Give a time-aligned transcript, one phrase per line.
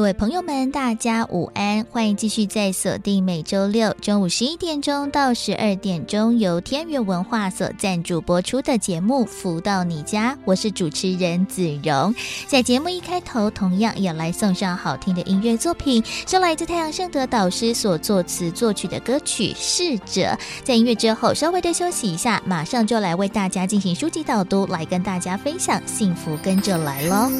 [0.00, 1.84] 各位朋友们，大家午安！
[1.90, 12.14] 欢迎继续在锁定每周六中午十一点钟到十二点钟由天元文化所赞助播出的节目《福到你家》，我是主持人子荣。
[12.46, 20.22] 在节目一开头，同样也来送上好听的音乐作品，是来自太阳盛德导师所作词作曲的歌曲《逝者》。
[20.64, 27.30] 在音乐之后，稍微的休息一下，马上就来为大家进行书籍导读，来跟大家分享幸福跟着来喽。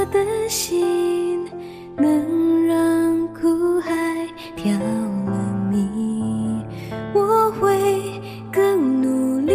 [0.00, 1.46] 我的心
[1.94, 3.92] 能让苦海
[4.56, 6.64] 挑了你，
[7.12, 7.78] 我会
[8.50, 9.52] 更努力。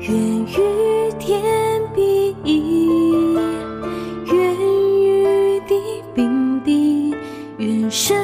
[0.00, 1.42] 愿与天
[1.94, 2.86] 比翼，
[4.30, 4.54] 愿
[5.00, 7.14] 与地并蒂，
[7.56, 8.14] 愿生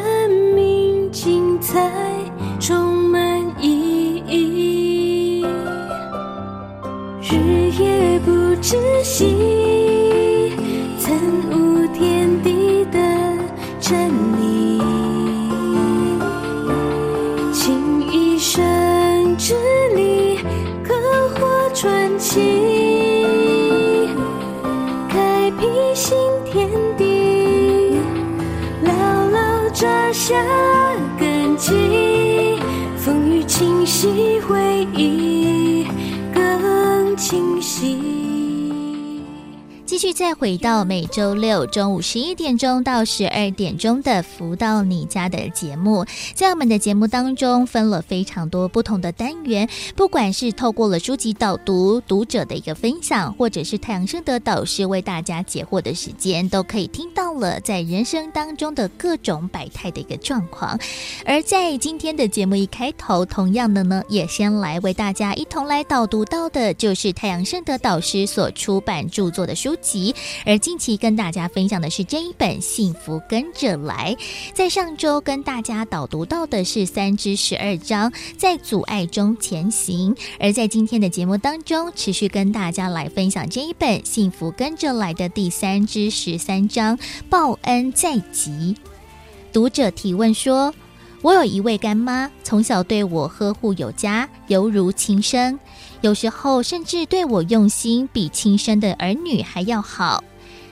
[0.55, 1.81] 命精彩
[8.71, 9.35] 之心，
[10.99, 11.17] 曾
[11.51, 12.99] 悟天地的
[13.81, 14.79] 真理，
[17.51, 19.55] 情一生之
[19.97, 20.37] 力，
[20.85, 20.95] 刻
[21.41, 23.25] 画传奇，
[25.09, 27.99] 开辟新天地，
[28.83, 28.93] 牢
[29.31, 30.35] 牢扎下
[31.19, 32.59] 根基，
[32.99, 35.87] 风雨侵袭回忆，
[36.35, 37.58] 更清。
[39.99, 40.19] 止息。
[40.19, 46.05] 再回到每周六中午十一点钟到十二点钟的“福到你家”的节目，
[46.35, 60.77] 在我们的节目当中分了非常多不同的单元，不管是透过了书籍导读、读者的一个分享，或者是太阳盛德导师为大家解惑的时间，都可以听到了在人生当中的各种百态的一个状况。
[61.25, 69.88] 而在今天的节目一开头，同样的呢，也先来为大家一同来导读到的，就是太阳盛德导师所出版著作的书籍。
[70.45, 74.17] 而近期跟大家分享的是这一本《幸福跟着来》。
[74.55, 80.15] 在上周跟大家导读到的是三之十二章，在阻碍中前行。
[80.39, 86.99] 而在今天的节目当中，持续跟大家来分享这一本《幸福跟着来》的第三之十三章，
[87.31, 88.77] 报恩在即。
[89.53, 90.75] 读者提问说
[91.23, 95.59] ：“我有一位干妈，从小对我呵护有加，犹如亲生。”
[96.01, 100.23] 有时候甚至对我用心比亲生的儿女还要好。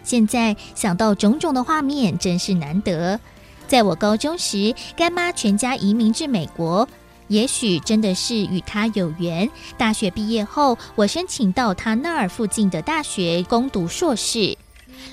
[0.05, 3.19] 现在想到种种的画面，真是难得。
[3.67, 6.89] 在我高中时，干妈全家移民至美国，
[7.27, 9.51] 也许真的是与她有缘。
[9.77, 14.57] 大学毕业后，我申请到她那儿附近的大学攻读硕士。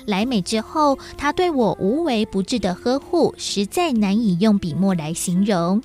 [0.06, 5.82] 来美之后，她对我无微不至的呵护，实在难以用笔墨来形容。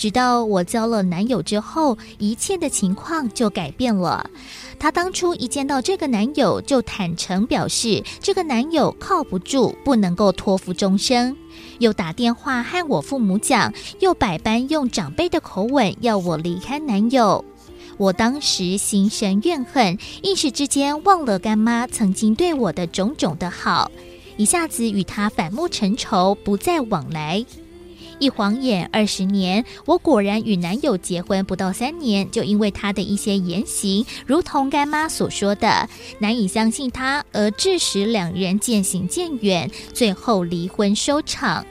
[0.00, 4.30] 直到我交了男友之后，一切的情况就改变了。
[4.78, 11.36] 她当初一见到这个男友，就坦诚表示这个男友靠不住，不能够托付终生，
[11.80, 17.44] 又打电话和我父母讲，又百般用长辈的口吻要我离开男友。
[17.98, 23.92] 我当时心生怨恨，一时之间忘了干妈曾经对我的种种的好，
[24.38, 27.44] 一下子与她反目成仇，不再往来。
[28.20, 35.88] 一晃眼二十年，我果然与男友结婚不到三年，就因为他的一些言行，如同干妈所说的，
[36.18, 41.66] 难以相信他，而致使两人渐行渐远，最后离婚收场。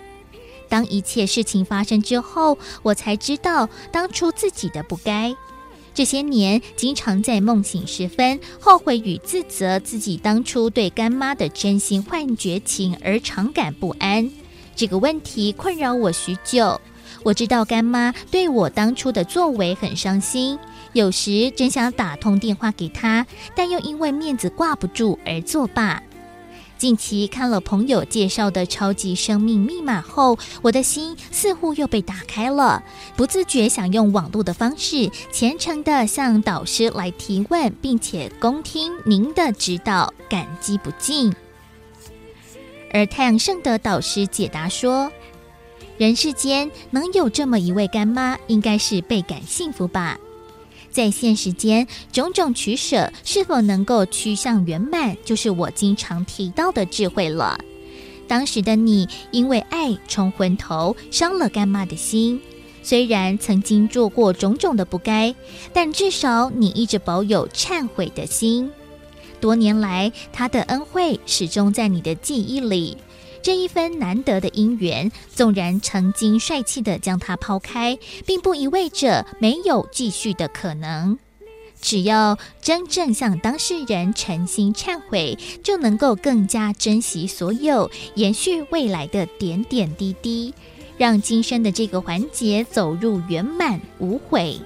[0.68, 5.36] 当一切事情发生之后，我才知道当初自己的不该。
[5.94, 14.32] 这些年，经常在梦醒时分后悔与自责自己当初对干妈的真心换绝情，而常感不安。
[14.80, 16.80] 这个问题困扰我许久。
[17.24, 20.58] 我知道干妈对我当初的作为很伤心，
[20.94, 26.02] 有时真想打通电话给她，但又因为面子挂不住而作罢。
[26.78, 32.82] 近期看了朋友介绍的《超级生命密码》后，我的心似乎又被打开了，
[33.18, 41.36] 不自觉想用网络的方式虔诚地向导师来提问，并且恭听您的指导，感激不尽。
[42.92, 45.12] 而太阳圣德导师解答说
[45.98, 50.18] ：“人世间能有这么一位干妈，应该是倍感幸福吧。
[50.90, 57.60] 在现实间，种种取舍是否能够趋向圆满，就是我经常提到的智慧了。
[58.28, 62.42] 当时的你因为爱冲昏头，伤了干妈的心，
[62.82, 65.34] 虽然曾经做过种种的不该，
[65.74, 68.72] 但至少你一直保有忏悔的心。
[69.40, 72.98] 多年来，他的恩惠始终在你的记忆里。
[73.42, 81.18] 这一分难得的姻缘，纵然曾经帅气地将它抛开，并不意味着没有继续的可能。
[81.82, 90.54] 只要真正向当事人诚心忏悔，就能够更加珍惜所有延续未来的点点滴滴，
[90.98, 94.60] 让今生的这个环节走入圆满无悔。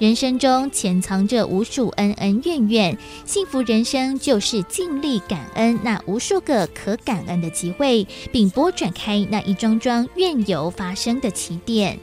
[0.00, 11.98] 人生中潜藏着无数恩恩怨怨，幸福人生就是尽力感恩那无数个可感恩的机会，并拨转开那一桩桩怨由发生的起点。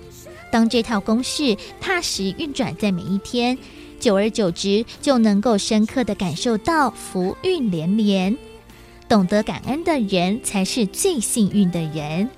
[0.52, 3.58] 当这套公式踏实运转在每一天。
[4.00, 8.38] 久而久之，就能够深刻的感受到福运连连。
[9.10, 12.30] 懂得感恩的人，才是最幸运的人。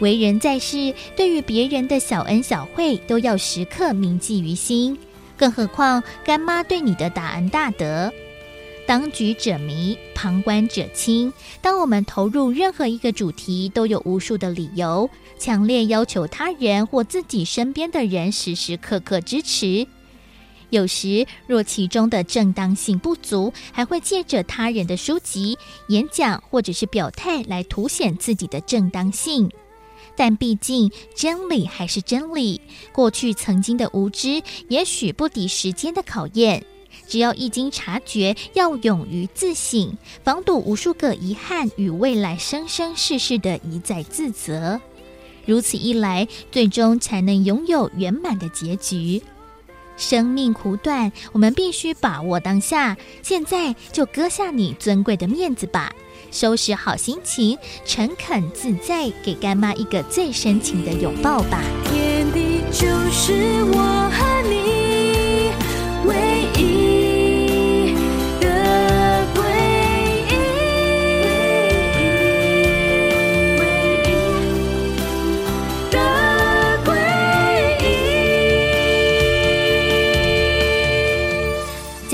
[0.00, 4.98] 为人在世，对于别人的小恩小惠，都要时刻铭记于心。
[5.38, 8.12] 更何况干妈对你的大恩大德。
[8.86, 11.32] 当局者迷，旁观者清。
[11.60, 19.86] 当我们投入任何一个主题，都有无数的理由，强烈要求他人或自己身边的人时时刻刻支持。
[20.70, 25.58] 有时，若其中的正当性不足，还会借着他人的书籍、
[25.88, 29.50] 演讲或者是表态来凸显自己的正当性。
[30.16, 32.60] 但毕竟真理还是真理，
[32.92, 36.64] 过去曾经的无知也许不敌时间的考验。
[37.06, 44.80] 只要一经察觉，要勇于自省，防堵无数个遗憾与未来生生世世的一再自责。
[45.44, 49.22] 如此一来，最终才能拥有圆满的结局。
[49.96, 52.96] 生命苦短，我们必须把握当下。
[53.22, 55.94] 现在就割下你尊贵的面子吧，
[56.38, 57.56] 收拾好心情，
[57.86, 61.62] 诚恳自在，给干妈一个最深情的拥抱吧。
[61.86, 65.50] 天地就是我和你
[66.06, 66.85] 唯一。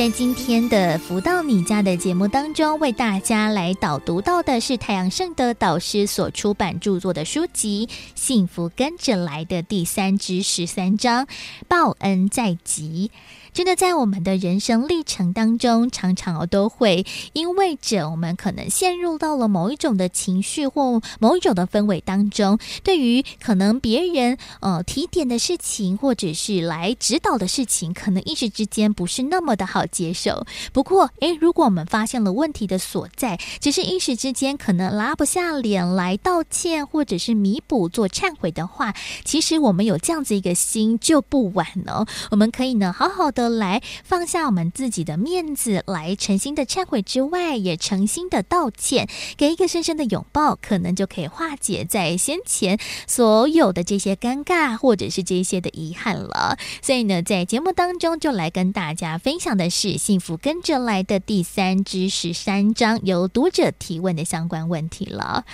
[0.03, 11.29] 在今天的福到你家的节目当中，为大家来导读到的是太阳盛的导师所出版著作的书籍《幸福跟着来的第三之十三章：
[11.69, 13.13] 报恩在即》。
[13.55, 17.05] 真的，在我们的人生历程当中，常常哦都会
[17.35, 30.47] 因为着我们可能陷入到了某一种的情绪或某一种的氛围当中，对于可能别人呃提点的事情或者是来指导的事情，可能一时之间不是那么的好接受。
[30.73, 38.95] 不过，诶，如果我们发现了问题的所在，只是一时之间可能拉不下脸来道歉或者是弥补做忏悔的话，
[39.27, 42.07] 其实我们有这样子一个心就不晚哦。
[42.31, 43.42] 我们可以呢，好好的。
[43.49, 56.59] 来放下我们自己的面子，来诚心的忏悔之外，也诚心的道歉，给一个深深的拥抱，可能就可以化解在先前所有的这些尴尬，或者是这些的遗憾了。
[56.81, 65.45] 所以呢，在节目当中就来跟大家分享的是《幸福跟着来的》第三之十三章，由读者提问的相关问题了。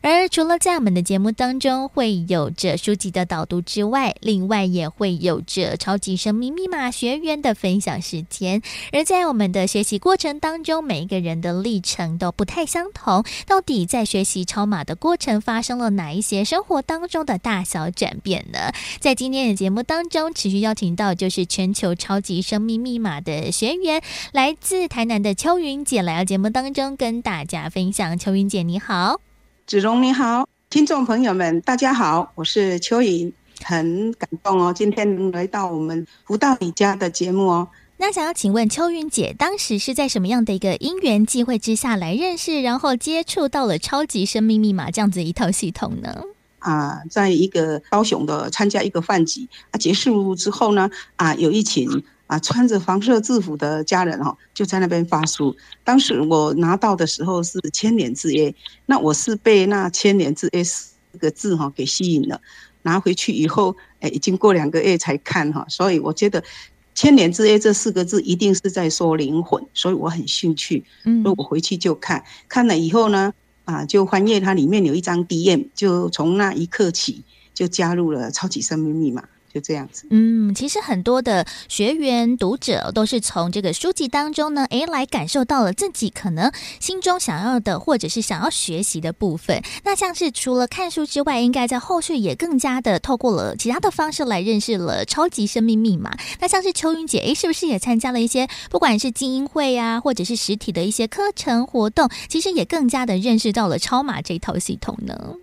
[0.00, 13.22] 而除了在我们的节目当中会有着书籍的导读之外，另外也会有着超级生命密码学员的分享时间，而在我们的学习过程当中，每一个人的历程都不太相同。
[13.46, 18.72] 到底在学习超码的过程发生了哪一些生活当中的大小转变呢？
[19.00, 24.00] 在今天的节目当中，持续邀请到就是全球超级生命密码的学员，
[24.32, 28.18] 来自台南的秋云姐来到节目当中跟大家分享。
[28.18, 29.20] 秋云姐你好，
[29.66, 33.32] 子荣你好，听众朋友们大家好，我是秋云。
[33.64, 37.68] 很感动哦，今天能来到我们福到你家的节目哦。
[37.98, 46.22] 那想要请问秋云姐，当时是在什么样的一个因缘际会之下来认识，然后接触到了超级生命密码这样子一套系统呢？
[46.60, 51.86] 啊，在一个高雄的参加一个饭局啊，结束之后呢，啊，有一群
[52.26, 55.54] 啊穿着黄色制服的家人哦，就在那边发书。
[55.84, 58.54] 当时我拿到的时候是千年之约，
[58.86, 62.40] 那我是被那千年之约四个字哈给吸引了。
[62.82, 66.42] 拿回去以后，哎，已经过两个月才看哈，所以我觉得
[66.94, 70.84] “千年之约”这四个字一定是在说灵魂，所以我很兴趣。
[71.04, 73.32] 嗯，所以我回去就看，看了以后呢，
[73.64, 77.22] 啊，就翻阅它里面有一张 DM，就从那一刻起
[77.54, 79.24] 就加入了超级生命密码。
[79.52, 80.06] 就这样子。
[80.10, 89.62] 嗯，其实很多的学员读者都是从这个书籍当中呢，诶，来感受到了自己可能心中想要的，或者是想要学习的部分。
[89.84, 96.16] 那像是除了看书之外，应该在后续也更加的透过了其他的方式来认识了超级生命密码。
[96.40, 105.34] 那像是秋云姐，诶，是不是也参加了一些不管是精英会啊，或者是实体的一些课程活动，其实也更加的认识到了超码这套系统呢？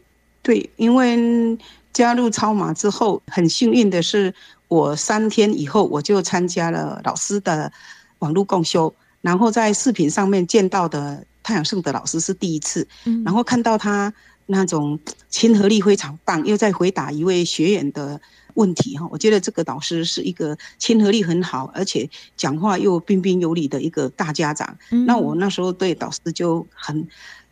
[0.42, 1.58] 对，因为。
[1.98, 4.32] 加入超马之后，很幸运的是，
[4.68, 7.72] 我三天以后我就参加了老师的
[8.20, 13.24] 网络共修，然后在视频上面见到的太阳盛德老师是第一次，嗯。
[13.24, 14.14] 然后看到他
[14.46, 18.22] 那种亲和力非常棒，又在回答一位学员的
[18.54, 24.78] 问题哈，我觉得这个导师是一个亲和力很好，而且讲话又彬彬有礼的一个大家长。
[24.92, 25.08] 嗯。
[25.08, 27.08] 那我那时候对导师就很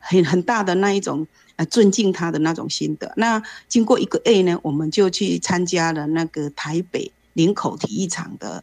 [0.06, 1.28] 很很大的那一种。
[1.58, 3.10] 呃，尊敬他的那种心得。
[3.16, 8.62] 那经过一个月呢，我们就去参加了那个台北林口体育场的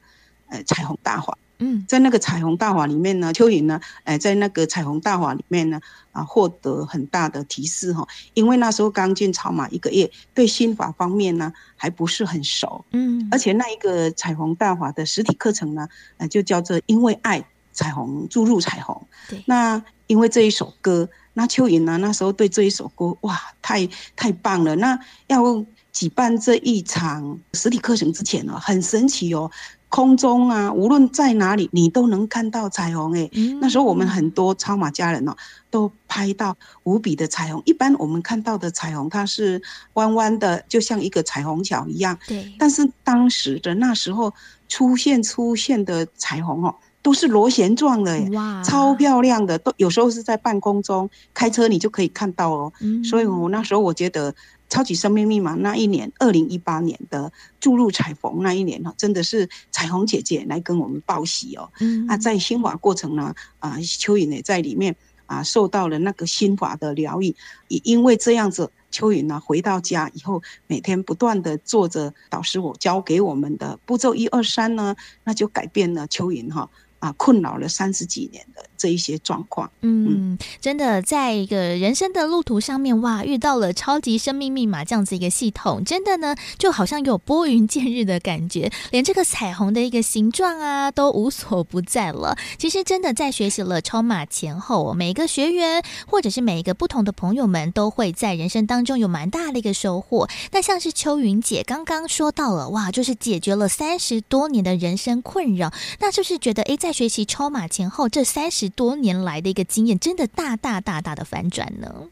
[0.50, 1.38] 呃彩虹大法。
[1.56, 5.80] 嗯，在那个彩虹大法里面呢，秋云呢，呃，在那个彩虹大法里面呢，
[6.10, 8.06] 啊，获得很大的提示哈。
[8.34, 12.84] 因为那时候刚进草马一个月，对心法方面呢还不是很熟。
[12.90, 19.06] 嗯，而且那一个彩虹大法的实体课程呢，呃，就叫做因为爱彩虹注入彩虹。
[19.30, 19.82] 对，那
[20.12, 21.08] 因为这一首歌。
[21.32, 21.96] 那秋云呢？
[21.96, 24.76] 那时候对这一首歌，哇，太太棒了！
[24.76, 29.50] 那要举办这一场实体课程之前呢，很神奇哦，
[29.88, 33.30] 空中啊，无论在哪里，你都能看到彩虹诶。
[33.32, 33.58] 嗯。
[33.60, 35.34] 那时候我们很多超马家人哦，
[35.70, 37.62] 都拍到无比的彩虹。
[37.64, 39.62] 一般我们看到的彩虹，它是
[39.94, 42.18] 弯弯的，就像一个彩虹桥一样。
[42.28, 42.52] 对。
[42.58, 44.34] 但是当时的那时候
[44.68, 46.74] 出现出现的彩虹哦。
[47.02, 52.72] 都是螺旋状的，哇，超漂亮的，都有时候是在半空中开车你就可以看到哦。
[52.80, 54.32] 嗯，所以我那时候我觉得
[54.68, 61.68] 超级生命密码那一年，二零一八年的注入彩虹那一年哈，真的是彩虹姐姐来跟我们报喜哦。
[61.80, 64.94] 嗯，啊，在心法过程呢，啊，蚯蚓也在里面
[65.26, 67.34] 啊，受到了那个心法的疗愈，
[67.66, 74.94] 也因为这样子，蚯蚓呢回到家以后，每天不断的做着导师我教给我们的步骤一二三呢，
[75.24, 76.60] 那就改变了蚯蚓哈。
[76.60, 76.68] 啊，
[77.16, 92.36] 困扰了三十几年的这一些状况，嗯，真的，在一个人生的路途上面，哇，遇到了超级生命密码这样子一个系统，真的呢，就好像有拨云见日的感觉，连这个彩虹的一个形状啊，都无所不在了。
[92.58, 100.28] 其实，真的在学习了超码前后，每一个学员或者是每一个不同的朋友们，都会在人生当中有蛮大的一个收获。
[100.50, 112.08] 那像是秋云姐刚刚说到了，哇，就是解决了三十多年的人生困扰，那就是觉得，哎，在学习超马前后这三十多年来的一个经验，真的大大大大的反转呢。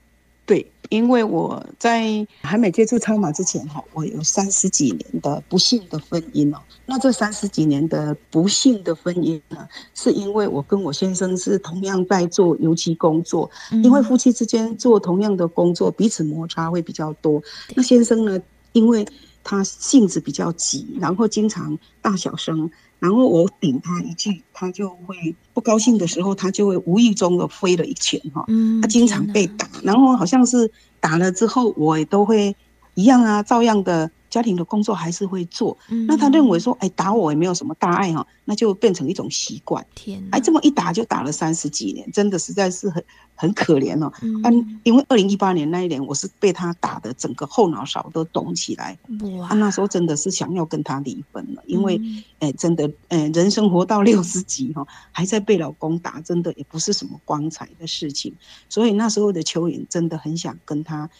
[0.46, 6.58] 对，因为我在还没接触超马之前哈，我有三十几年的不幸的婚姻哦。
[6.86, 17.40] 那这三十几年的不幸的婚姻呢，是因为我跟我先生是同样在做油漆工作，因为夫妻之间做同样的工作，彼此摩擦会比较多。
[17.76, 18.40] 那先生呢，
[18.72, 19.06] 因为
[19.44, 22.68] 他性子比较急，然后经常大小声。
[23.00, 28.46] 然后我顶他一句，他就会不高兴的时候，他就会无意中的挥了一拳哈。
[28.80, 32.54] 他经常被打，然后好像是打了之后，我也都会
[33.00, 34.10] 一样啊，照样的。
[34.30, 35.76] 家庭的工作还是会做，
[36.06, 39.84] 那他认为说，哎，打我也没有什么大碍哈，那就变成一种习惯。
[39.92, 43.04] 天，哎，这么一打就打了三十几年，真的实在是很
[43.34, 44.12] 很可怜哦。
[44.22, 48.96] 嗯，因为二零一八年那一年，我是被他打的整个后脑勺都肿起来。
[49.36, 52.00] 哇，那时候真的是想要跟他离婚了，因为，
[52.38, 58.32] 哎，真的，哎，人生活到 六十几哈，还在被老公打，真的也不是什么光彩的事情。
[58.68, 61.10] 所以那时候的蚯蚓真的很想跟他。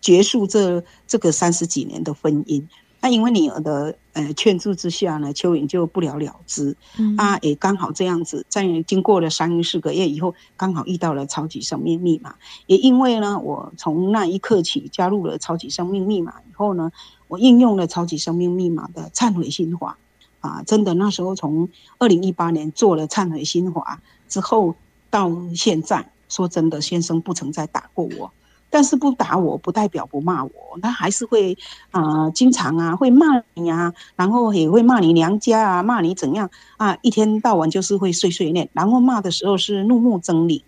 [0.00, 2.64] 结束这这个三十几年的婚姻，
[3.00, 6.76] 那因为女儿的呃劝阻之下呢，蚯蚓就不了了之。
[6.98, 12.34] 嗯、啊，也刚好这样子，在经过了三四个月以后，刚好遇到了超级生命密码。
[12.66, 16.92] 也因为呢，我从那一刻起加入了超级生命密码以后呢，
[17.28, 19.98] 我应用了超级生命密码的忏悔心法。
[20.40, 24.74] 啊，真的那时候从二零一八年做了忏悔心法之后，
[25.10, 28.32] 到现在，说真的，先生不曾再打过我。
[28.70, 31.58] 但是不打我不代表不骂我，他还是会
[31.90, 36.48] 啊、经常啊会骂你啊，然后也会骂你娘家啊，骂你怎样
[36.78, 40.62] 啊，一天到晚就是会碎碎念，然后骂的时候是怒目狰狞。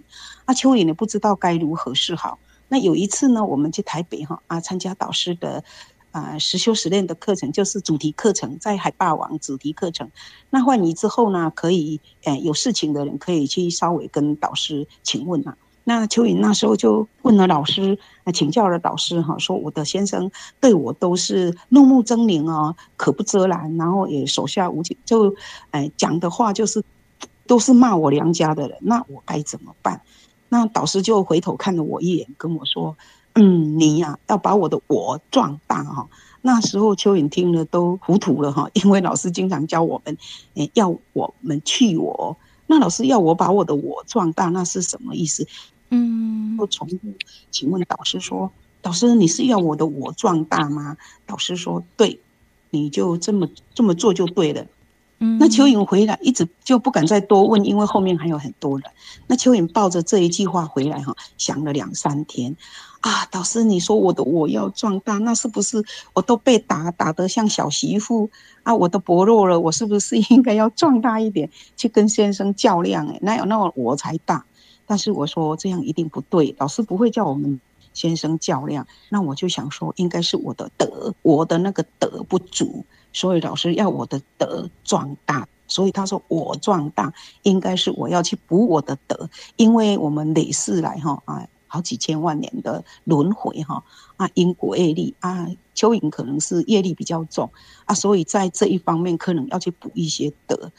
[0.44, 2.40] 啊，秋云也不知道该如何是好。
[2.68, 5.62] 那有一次呢，我们去台北哈啊参加导师的
[6.10, 10.10] 啊实修实练的课程，就是主题课程，在海霸王主题课程。
[10.50, 15.56] 那换你之后呢，可以呃有事情的人可以去稍微跟导师请问啊。
[15.84, 17.98] 那蚯蚓那时候就问了老师，
[18.32, 25.34] 请教了导师哈，说我的先生对我都是怒目狰狞啊，口不择拦，然后也手下无情，就
[25.70, 26.82] 哎讲的话就是
[27.46, 30.00] 都是骂我娘家的人，那我该怎么办？
[30.48, 32.96] 那导师就回头看了我一眼，跟我说
[33.34, 36.06] ：“嗯，你呀、要把我的我壮大哈。”
[36.42, 40.16] 那时候蚯蚓听了都糊涂了哈，因为老师经常教我们，
[40.54, 42.36] 哎，要我们去我。
[42.66, 45.46] 那老师要我把我的我壮大，那是什么意思？
[45.94, 46.96] 嗯，又重复，
[47.50, 50.96] 请问导师说，导师你是要我的我壮大吗？
[51.26, 52.18] 导师说对，
[52.70, 54.64] 你就这么这么做就对了。
[55.18, 58.90] 嗯，那蚯蚓回来一直就不敢再多问，因为后面还有很多人。
[59.26, 62.56] 那蚯蚓抱着这一句话回来哈，想了两三天。
[63.02, 65.84] 啊，导师，你说我的我要壮大，那是不是
[66.14, 68.30] 我都被打打得像小媳妇
[68.62, 68.74] 啊？
[68.74, 73.06] 我都薄弱了，我是不是应该要壮大一点，去跟先生较量？
[73.08, 74.44] 哎，那有那么我才大？
[74.86, 77.60] 但是我说这样一定不对，老师不会叫我们
[77.92, 78.86] 先生较量。
[79.08, 85.48] 那我就想说，应该是我的德，我的那个德不足，所以老师要我的德壮大。
[85.68, 87.12] 所以他说我壮大，
[87.42, 91.46] 应该是我要去补我的德，因为我们累世来哈啊。
[91.66, 93.82] 好几千万年的轮回哈
[94.18, 97.50] 啊，因果业力啊，蚯蚓可能是业力比较重
[97.86, 100.70] 啊，所以在这一方面可能要去补一些德。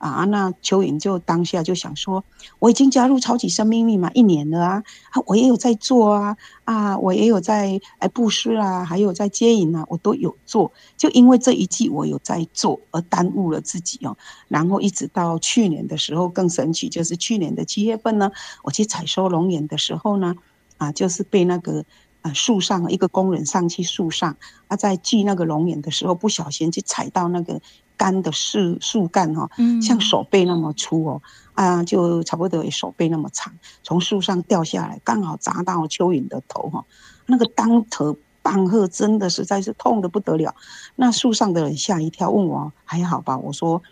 [0.00, 2.24] 啊，那蚯蚓就当下就想说，
[2.58, 10.72] 我已经加入超级生命密码一年了啊，啊，我也有在做啊，啊，我也有在哎布施啊，还有在接引啊，我都有做。
[10.96, 14.16] 就因为这一季我有在做，而耽误了自己哦。
[14.48, 18.30] 然后一直到去年的时候更神奇，就是去年的七月份呢，
[18.62, 20.34] 我去采收龙眼的时候呢，
[20.78, 21.84] 啊，就是被那个
[22.22, 24.36] 啊树上一个工人上去树上，
[24.68, 27.60] 啊，在锯那个龙眼的时候不小心去踩到那个。
[27.96, 29.50] 干的树树干哈，
[29.82, 31.22] 像手背那么粗哦，
[31.52, 36.82] 啊，就差不多有手背那么长，从树上掉下来，刚好砸到蚯蚓的头哈，
[37.26, 40.54] 那个当头棒喝真的实在是痛得不得了。
[40.96, 43.36] 那树上的人吓一跳，问我还好吧？
[43.36, 43.82] 我说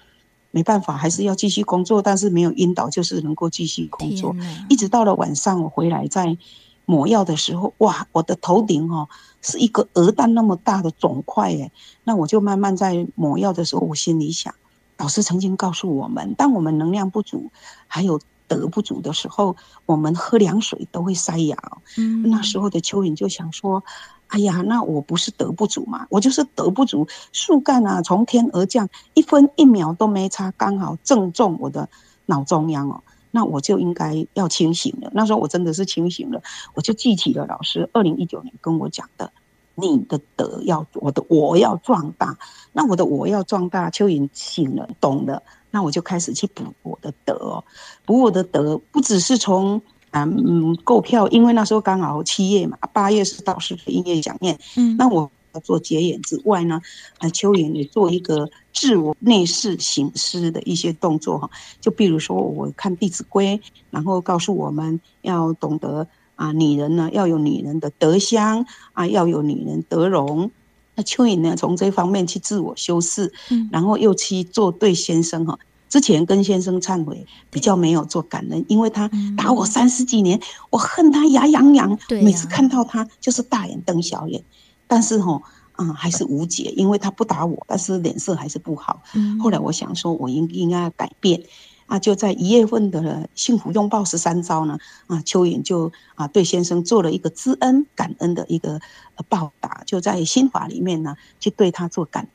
[0.53, 4.35] 没办法，还是要继续工作，但是没有晕倒，就是能够继续工作，
[4.71, 6.35] 一直到了晚上我回来再
[6.89, 9.11] 抹药的时候，哇，我的头顶哦
[9.43, 11.71] 是一个鹅蛋那么大的肿块哎，
[12.05, 14.55] 那我就慢慢在抹药的时候，我心里想，
[14.97, 17.53] 老师曾经告诉我们，当我们能量不足，
[17.87, 21.59] 还有德不足的时候，我们喝凉水都会塞牙。
[21.99, 23.85] 嗯，那时候的蚯蚓就想说，
[24.29, 31.91] 哎呀，那我不是德不足嘛，我就是德不足，树干啊从天而降，一分一秒都没差，刚好正中我的
[32.25, 33.03] 脑中央哦。
[33.31, 35.11] 那我就应该要清醒了。
[35.15, 36.43] 那时候我真的是清醒了，
[36.75, 39.31] 我就记起了老师二零一九年跟我讲的
[39.77, 42.37] ：“你的德要我的我要壮大。”
[42.73, 45.43] 那我的我要壮大，蚯蚓醒了，懂了。
[45.71, 47.65] 那我就开始去补我的德哦，
[48.05, 49.81] 补我的德，不只是从
[50.13, 54.59] 嗯购票，因为那时候刚好七月嘛，八月是导师的音乐讲演。
[54.77, 55.31] 嗯，那我。
[55.63, 56.81] 做结眼之外呢，
[57.19, 63.59] 啊，蚯蚓也做一个自我内视醒思的一些动作哈，就比如说我看《弟子规》，
[63.91, 66.07] 然后告诉我们要懂得
[66.37, 70.51] 啊，女人呢要有女人的德香啊，要有女人德容。
[70.95, 75.59] 那蚯蚓呢从这方面去自我修饰，嗯然后又去做对先生哈。
[75.89, 84.43] 之前跟先生忏悔，比较没有做感恩，因为他打我三十几年，我恨他牙痒痒，每次看到他就是大眼瞪小眼。
[84.89, 85.41] 但是哈，
[85.77, 89.03] 嗯，还是无解，因为他不打我，但是脸色还是不好。
[89.41, 91.41] 后来我想说，我应应该要改变，
[91.87, 98.81] 啊，就在一月份的幸福拥抱十三招呢，啊，蚯蚓就啊对先生做了一个知恩感恩的一个
[99.29, 102.27] 报答，就在心法里面呢，去对他做感。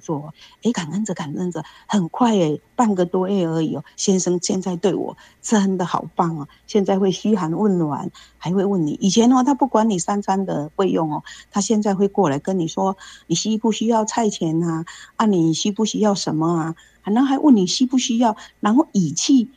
[0.00, 0.32] 做，
[0.62, 3.84] 哎，感恩着感恩着，很快哎，半个多月而已哦。
[3.96, 8.92] 先生现在对我真的好棒哦，现在会嘘寒问暖，还会问你。
[9.00, 14.84] 以前哦，他不管你三餐的费用哦，他现在会过来跟你说，你需不需要菜钱啊？
[15.16, 16.74] 啊，你需不需要什么啊？
[17.04, 19.48] 然后还问你需不需要，然后语气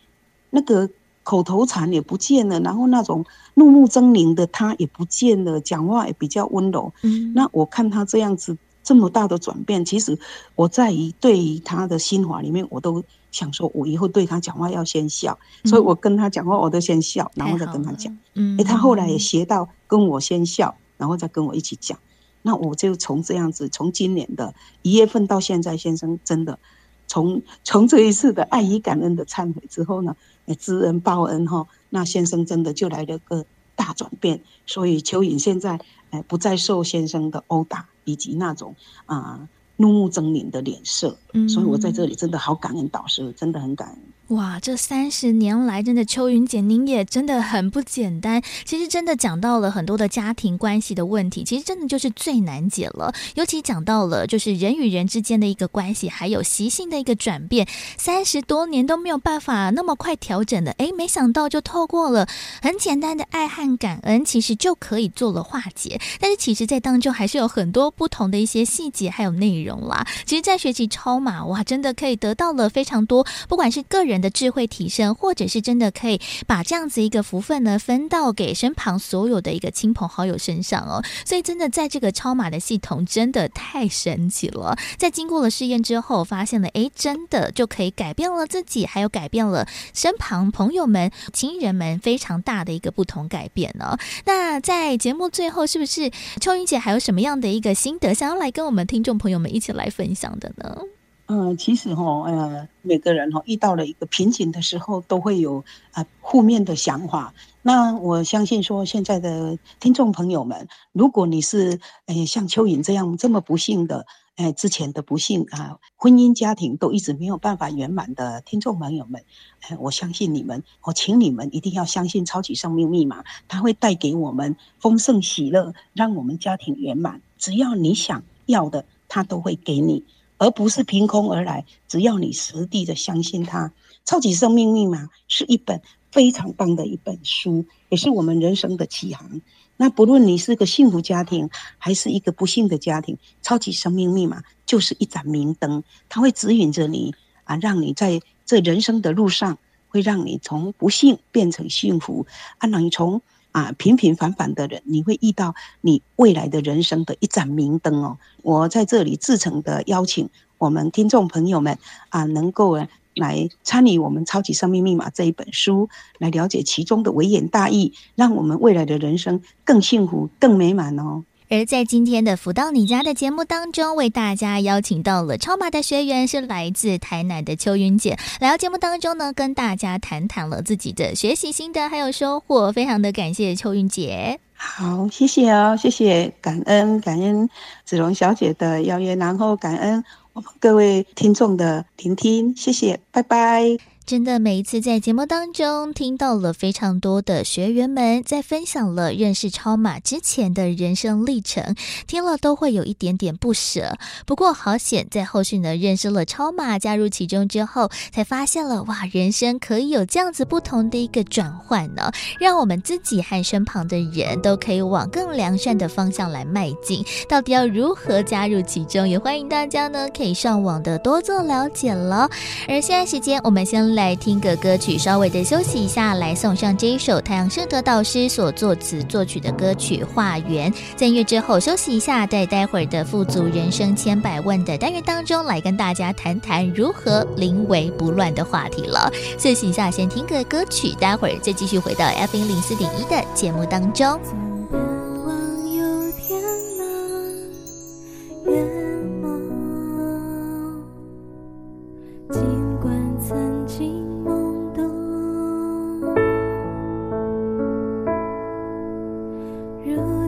[0.52, 0.90] 那个
[1.24, 3.26] 口头禅也不见了，然后那种
[3.56, 6.94] 怒目狰狞的他也不见了，讲话也比较温柔。
[7.02, 8.58] 嗯，那我看他这样子。
[8.84, 10.18] 这么大的转变，其实
[10.56, 18.18] 我在于对于他的心法里面，我都想说，我以后对他讲话要先笑，嗯、所以我跟他讲话我都先笑，然后再跟他讲。
[18.34, 22.00] 嗯，诶，他后来也学到跟我先笑，然后再跟我一起讲。
[22.42, 26.58] 那我就从这样子，从今年的一月份到现在，先生真的
[27.06, 30.16] 从从这一次的爱与感恩的忏悔之后呢，
[30.58, 34.42] 知恩报恩哈，那先生真的就来了个大转变。
[34.66, 35.80] 所以蚯蚓现在
[36.12, 37.88] 哎不再受先生的殴打。
[38.12, 44.00] 以及那种啊怒目狰狞的脸色，嗯，所以我在这里真的好感恩导师，真的很感恩。
[44.30, 48.44] 哇，这三十年来，真的秋云姐您也真的很不简单。
[48.64, 53.12] 其实真的讲到了很多的家庭关系的问题，其实真的就是最难解了。
[53.34, 60.74] 尤其讲到了就是人与人之间的一个关系，还有习性的一个转变，三十多年都没有办法那么快调整的。
[60.74, 62.28] 诶，没想到就透过了
[62.62, 66.00] 很简单的爱和感恩，其实就可以做了化解。
[66.20, 70.06] 但是其实，在当中还是有很多不同的一些细节还有内容啦。
[70.28, 74.19] 其实，在学习超马，哇，真的可以得到了非常多，不管是个人。
[74.22, 84.78] 的智慧提升，或者是真的可以把这样子一个福分呢分到给身旁所有的一个亲朋好友身上哦，所以真的在这个超码的系统真的太神奇了。
[84.98, 93.98] 在经过了试验之后，发现了哎，真的就可以改变了自己，还有改变了身旁朋友们、亲人们非常大的一个不同改变呢。
[94.26, 100.99] 那在节目最后，是不是秋云姐还有什么样的一个心得想要来跟我们听众朋友们一起来分享的呢？
[101.32, 107.36] 嗯，其实哈，呃，每个人哈遇到了一个瓶颈的时候，都会有啊负面的想法。
[107.62, 119.24] 那我相信说，现在的听众朋友们，如果你是诶像蚯蚓这样这么不幸的，诶之前的不幸啊，婚姻家庭都一直没有办法圆满的听众朋友们，
[119.70, 127.22] 诶我相信你们，我请你们一定要相信超级生命密码，它会带给我们丰盛喜乐，让我们家庭圆满。
[127.38, 130.04] 只要你想要的，它都会给你。
[130.40, 133.72] 而不是凭空而来，只要你实地的相信它。
[134.06, 135.80] 超级生命密码是一本
[136.12, 139.42] 非常棒的一本书，也是我们人生的启航。
[139.78, 152.26] 那不论你是个幸福家庭，还是一个不幸的家庭，超级生命密码就是一盏明灯，它会指引着你啊，让你在这人生的路上，会让你从不幸变成幸福，
[152.58, 153.22] 啊，让你从。
[153.52, 158.18] 啊，平平凡凡的人，你会遇到你未来的人生的一盏明灯哦。
[158.44, 161.78] 我在这里至诚的邀请我们听众朋友们
[162.10, 162.78] 啊，能够
[163.16, 171.24] 来参与我们《超级生命密码》这一本书，来了解其中的微言大义，让我们未来的人生更幸福、更美满哦。
[171.52, 184.40] 而在今天的福到你家的节目当中，为大家邀请到了超马的学员，是来自台南的秋云姐，来到节目当中呢，跟大家谈谈了自己的学习心得还有收获，非常的感谢秋云姐。
[184.54, 187.50] 好，谢谢哦，谢谢，感恩感恩
[187.84, 193.78] 子龙小姐的邀约，然后感恩我们各位听众的聆听，谢谢，拜拜。
[194.10, 201.76] 真的，每一次在节目当中听到了非常多的学员们在分享了认识超马之前的人生历程，
[202.08, 204.00] 听了都会有一点点不舍。
[204.26, 217.06] 不过好险，在后续呢认识了超马，加入其中之后，才发现了哇，人生可以有这样子不同的一个转换呢，让我们自己和身旁的人都可以往更良善的方向来迈进。
[217.28, 219.08] 到底要如何加入其中？
[219.08, 222.28] 也欢迎大家呢可以上网的多做了解了。
[222.68, 223.99] 而现在时间，我们先。
[224.00, 230.72] 来听个歌曲，稍微的休息一下，来送上这一首太阳盛德导师所作词作曲的歌曲《化缘》。
[230.96, 239.12] 在音乐之后休息一下，在待会儿的富足人生千百万的单元当中，来跟大家谈谈如何临危不乱的话题了。
[239.38, 244.18] 休息一下，先听个歌曲，待会儿再继续回到 F 零零四点一的节目当中。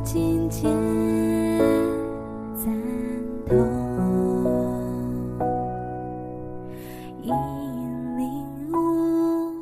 [0.04, 0.64] 境界
[2.56, 2.72] 赞
[3.48, 3.56] 同，
[7.22, 7.32] 引
[8.18, 8.26] 领
[8.74, 9.54] 悟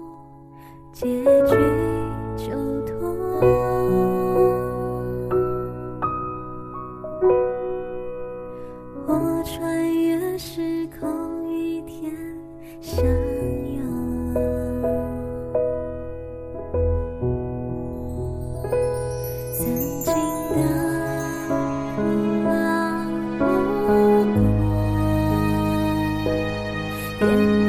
[0.94, 1.56] 结局
[2.38, 2.48] 就
[2.86, 3.79] 脱。
[27.22, 27.69] again.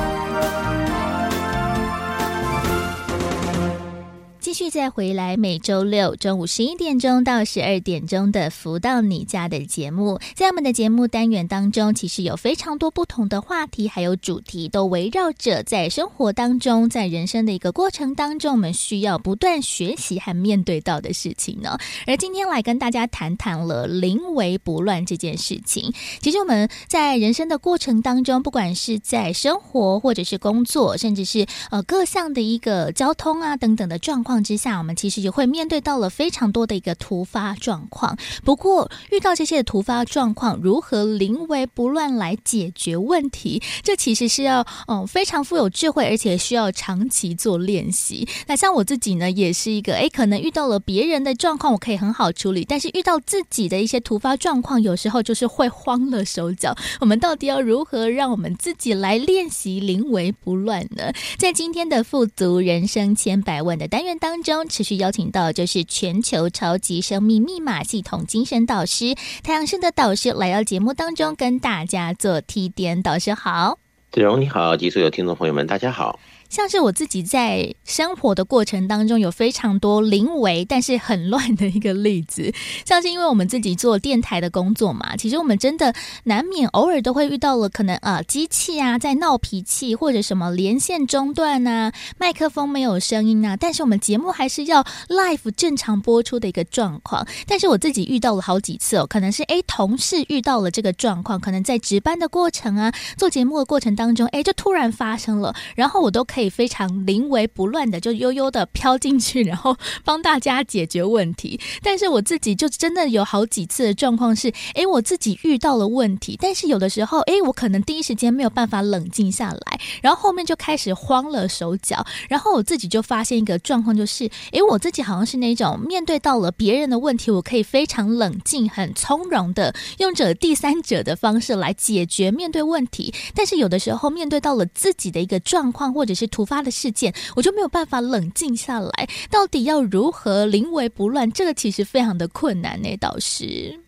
[4.61, 21.79] 续再回来，每周六中午十一点钟到十二点钟的“福到你家”的节目，在我们的节目单元当中，其实有非常多不同的话题，还有主题，都围绕着在生活当中，在人生的一个过程当中，我们需要不断学习和面对到的事情呢。
[22.05, 25.91] 而今天来跟大家谈谈了“临危不乱”这件事情。
[26.21, 34.43] 其实我们在人生的过程当中，不管是在生活，或者是工作，甚至是呃各项的一个交通啊等等的状况。
[34.51, 38.17] 之下，我们其实也会面对到了非常多的一个突发状况。
[38.43, 48.27] 不过，遇到这些突发状况，如何临危不乱来解决问题，这其实是要嗯非常富有智慧，而且需要长期做练习。
[48.47, 56.75] 那像我自己呢，也是一个诶，可能遇到了别人的状况，我可以很好处理，但是遇到自己的一些突发状况，有时候就是会慌了手脚。
[56.99, 61.13] 我们到底要如何让我们自己来练习临危不乱呢？
[61.37, 73.01] 在今天的富足人生千百万的单元当中持续邀请到就是全球超级生命密码系统精神导师太阳升的导师来到节目当中跟大家做提点。
[73.01, 73.77] 导师好，
[74.11, 76.19] 子荣你好，及所有听众朋友们，大家好。
[76.51, 82.53] 像是我自己在生活的过程当中，有非常多临危但是很乱的一个例子。
[82.85, 85.93] 像是因为我们自己做电台的工作嘛，其实我们真的
[86.25, 97.25] 难免偶尔都会遇到了可能啊机器啊在闹脾气，或者什么连线中断啊，麦克风没有声音啊，但是我们节目还是要 live 正常播出的一个状况。
[97.47, 106.40] 但是我自己遇到了好几次哦，可能是诶同事遇到了这个状况，可能在值班的过程啊，做节目的过程当中，诶就突然发生了，然后我都可以。
[106.41, 111.59] 可以非常临危不乱的就悠悠的飘进去，然后 帮大家解决问题。
[111.83, 139.07] 但是我自己就真的有好几次的状况是，哎，我自己遇到了问题，但是有的时候，哎，我可能第一时间没有办法冷静下来，然后后面就开始慌了手脚，然后我自己就发现一个状况，就是，哎，我自己好像是那种面对到了别人的问题，我可以非常冷静、很从容的用着第三者的方式来解决面对问题，但是有的时候面对到了自己的一个状况，或者是突发的事件，我就没有办法冷静下来。
[139.29, 141.29] 到底要如何临危不乱？
[141.31, 142.97] 这个其实非常的困难呢。
[142.99, 143.79] 导师，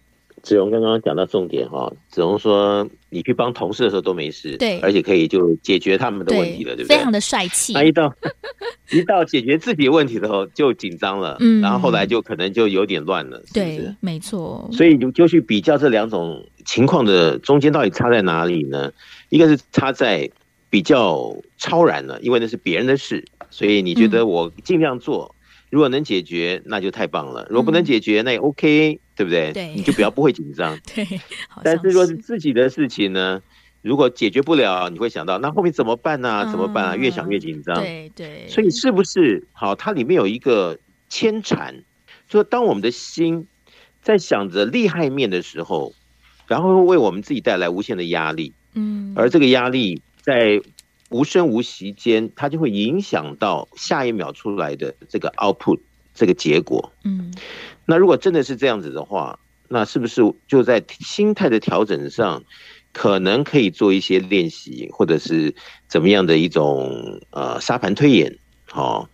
[0.41, 6.97] 子荣刚刚讲到重点哈，子荣说你去帮同事的时候都没事，对，而且可以就解决他们的问题了，对，对不对？
[6.97, 7.73] 非常的帅气。
[7.73, 8.13] 那一到
[8.91, 14.69] 一到解决自己问题的时候就紧张了，嗯，然后后来就可能就有点乱了，对，是是没错。
[14.71, 18.91] 所以你就去比较这两种情况的中间到底差在哪里呢？
[19.29, 20.29] 一个是差在。
[20.73, 29.51] 比较超然了，因为那是别人的事，所以你觉得我尽量做，嗯、如果能解决，那就太棒了；如果不能解决，那也 OK，对不对？
[29.53, 30.75] 对，你就不要不会紧张。
[30.95, 31.07] 对，
[31.63, 33.39] 但是如果是自己的事情呢，
[33.83, 36.45] 如果解决不了，你会想到那后面怎么办呢、啊？
[36.51, 36.95] 怎么办啊？
[36.95, 37.75] 越想越紧张。
[37.75, 38.47] 对对。
[38.47, 39.75] 所以是不是好？
[39.75, 41.83] 它里面有一个牵缠，
[42.27, 43.45] 说当我们的心
[44.01, 45.93] 在想着利害面的时候，
[46.47, 48.53] 然后会为我们自己带来无限的压力。
[48.73, 50.01] 嗯，而这个压力。
[50.23, 50.61] 在
[51.09, 55.79] 无声无息间，它就会影响到下一秒出来的这个 output
[56.15, 56.91] 这个结果。
[57.03, 57.31] 嗯，
[57.85, 62.43] 那如果真的是这样子的话，那是不是就在心态的调整上，
[62.93, 65.53] 可能可以做一些练习，或者是
[65.87, 68.39] 怎么样的一种呃沙盘推演？
[68.65, 69.09] 好，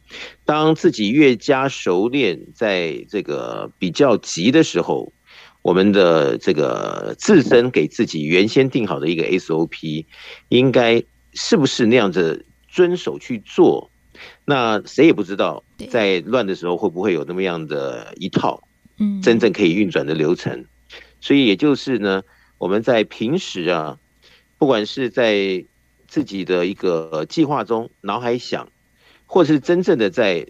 [0.46, 5.12] 当自己越加熟练，在这个比较急的时候。
[5.70, 10.04] 我们的这个自身给自己原先定好的一个 SOP，
[10.48, 11.04] 应该
[11.34, 13.92] 是不是那样子遵守去做？
[14.46, 18.64] 那谁也不知道，在乱的时候会不会有那么样的一套，
[18.98, 20.66] 嗯，真正可以运转的流程。
[21.22, 22.24] 所以也就是呢，
[22.58, 24.00] 我们在平时啊，
[24.58, 25.64] 不管是在
[26.08, 28.72] 自己的一个计划中脑海想，
[29.28, 30.48] 或是真正的在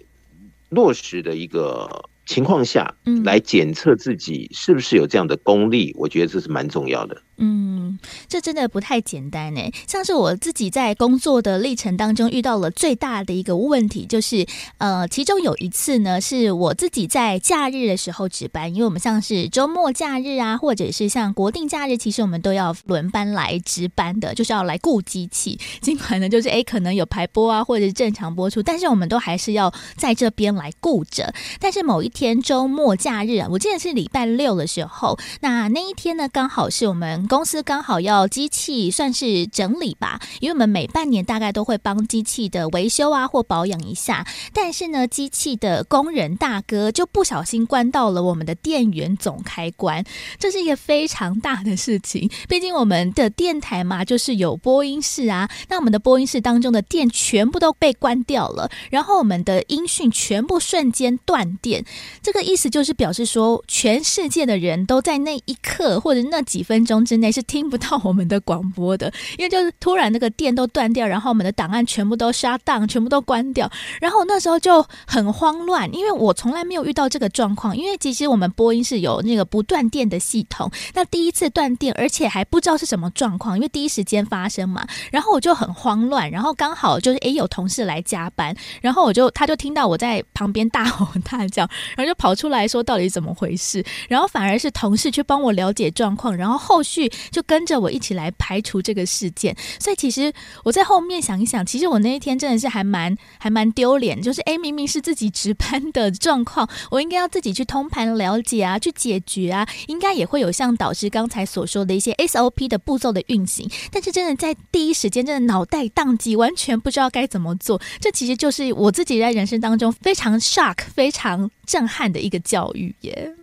[0.70, 2.06] 落实的一个。
[2.30, 2.94] 情况下，
[3.26, 7.24] 来检测自己是不是有这样的功力，我觉得这是蛮重要的。
[7.42, 7.98] 嗯，
[8.28, 9.62] 这真的不太简单呢。
[9.88, 14.46] 像是我自己在工作的历程当中遇到了最大的一个问题，就是
[14.78, 25.58] 呃，其中有一次呢，是我自己在假日的时候值班，因为我们像是周末假日啊，或者是像国定假日，其实我们都要轮班来值班的，就是要来顾机器。
[25.80, 31.34] 尽管呢，就是诶，可能有排播啊，或者是正常播出，但是我们都还是要在这边来顾着。
[31.58, 37.29] 但是某一天周末假日啊，我记得是礼拜六的时候，那那一天呢，刚好是我们。
[37.30, 44.26] 公司刚好要机器算是整理吧，因为我们每半年大概都会帮机器的维修啊或保养一下。
[44.52, 50.04] 但是呢，机器的工人大哥就不小心关到了我们的电源总开关，
[50.40, 52.28] 这是一个非常大的事情。
[52.48, 61.86] 毕竟我们的电台嘛，就是有播音室啊，那我们的播音室当中的电全部都被关掉了，然后我们的音讯全部瞬间断电。
[62.24, 73.70] 这个意思就是表示说，全世界的人都在那一刻或者那几分钟之内是听不到我们的广播的， 因为就是突然那个电都断掉，然后我们的档案全部都 shut down，全部都关掉，
[74.02, 99.56] 然后那时候就很慌乱，因为我从来没有遇到这个状况，因为其实我们播音室有那个不断电的系统，那第一次断电，而且还不知道是什么状况，因为第一时间发生嘛，然后我就很慌乱，然后刚好就是诶有同事来加班，然后我就他就听到我在旁边大吼大叫，然后就跑出来说到底怎么回事，然后反而是同事去帮我了解状况，然后后续就跟着我一起来排除这个事件。
[99.80, 100.32] 所以其实
[100.64, 113.70] 我在后面想一想，其实我那一天真的是还蛮还蛮丢脸，就是诶明明是自己值班的状况，我应该要自己去通盘了解啊，去解决啊，应该也会有像导师刚才所说的一些 SOP 的步骤的运行。
[113.92, 117.82] 但是真的在第一时间，真的脑袋宕机，完全不知道该怎么做。
[118.00, 123.34] 这其实就是我自己在人生当中非常 shock、非常震撼的一个教育耶。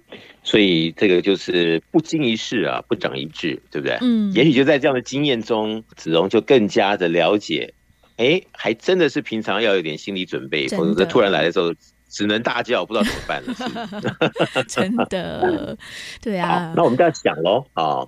[0.46, 3.98] 所以这个就是不经一事啊，不长一智，对不对？
[4.00, 7.74] 嗯，也许就在这样的经验中，子荣就更加的了解，
[8.16, 11.74] 哎，还真的是平常要有点心理准备，否则突然来的时候
[12.08, 14.62] 只能大叫，不知道怎么办了。
[14.70, 15.76] 真的，
[16.22, 16.72] 对啊。
[16.76, 18.06] 那我们就要想喽，啊，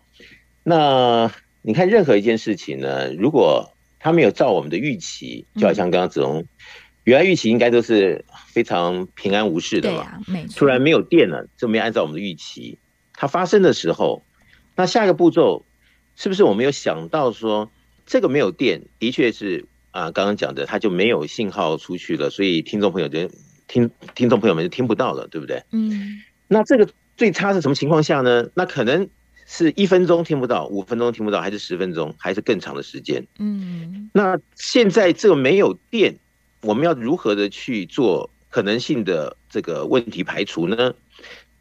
[0.62, 1.28] 那
[1.62, 6.46] 你看任何一件事情呢，如果他没有照我们的预期，就好像刚刚子榕。
[7.04, 8.22] 原来预期应该都是
[8.58, 10.20] 非常平安无事的嘛，啊、
[10.56, 12.76] 突然没有电了，就没按照我们的预期。
[13.12, 14.24] 它发生的时候，
[14.74, 15.64] 那下一个步骤
[16.16, 17.70] 是不是我们有想到说，
[18.04, 23.30] 这个没有电，的确是啊，刚刚讲的，它就没有信号出去了，所以听众朋友就
[23.68, 25.62] 听听众朋友们就听不到了，对不对？
[25.70, 26.20] 嗯。
[26.48, 28.44] 那这个最差是什么情况下呢？
[28.54, 29.08] 那可能
[29.46, 33.24] 是一分钟听不到，五分钟听不到，还是十分钟，还是更长的时间？
[33.38, 34.10] 嗯。
[34.12, 36.16] 那现在这个没有电。
[36.60, 40.94] 我们要如何的去做可能性的这个问题排除呢？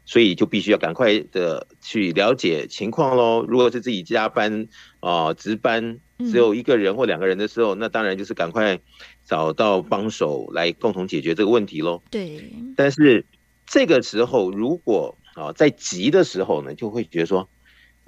[0.04, 3.44] 所以就必须要赶快的去了解情况喽。
[3.46, 4.66] 如果是自己加班
[5.00, 8.80] 啊、呃、值班，只有一个人或两个人的时候，那当然就是赶快
[9.24, 12.02] 找到帮手来共同解决这个问题喽。
[12.10, 12.50] 对。
[12.74, 13.26] 但是
[13.66, 17.48] 这个时候如果啊在急的时候呢，就会觉得说。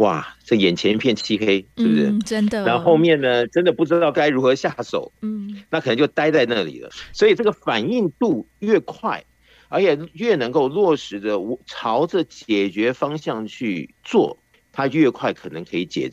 [0.01, 2.07] 哇，这眼前一片漆黑，是不是？
[2.07, 2.65] 嗯、真的。
[2.65, 5.13] 然后后面呢，真的不知道该如何下手。
[5.21, 6.89] 嗯，那可能就待在那里了。
[7.13, 9.23] 所以这个反应度越快，
[9.69, 14.39] 而且越能够落实的朝着解决方向去做，
[14.73, 16.11] 它越快可能可以解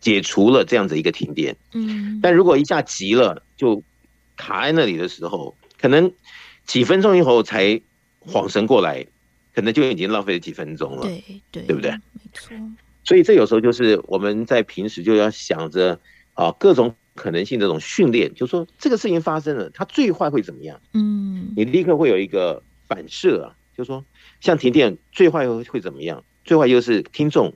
[0.00, 1.56] 解除了这样子一个停电。
[1.72, 2.20] 嗯。
[2.22, 3.82] 但如果一下急了，就
[4.36, 6.12] 卡在那里的时候，可能
[6.66, 7.80] 几分钟以后才
[8.20, 9.06] 恍神过来，
[9.54, 11.04] 可能就已经浪费了几分钟了。
[11.04, 11.90] 对对，对不对？
[11.90, 12.54] 没错。
[13.04, 16.00] 所以这有时候就是我们在平时就要想着
[16.32, 20.80] 啊各种可能性的这种训练，就是说这个事情发生了，它最坏会怎么样？
[20.94, 24.04] 嗯，你立刻会有一个反射啊，就是说
[24.40, 26.24] 像停电最坏会会怎么样？
[26.44, 27.54] 最坏就是听众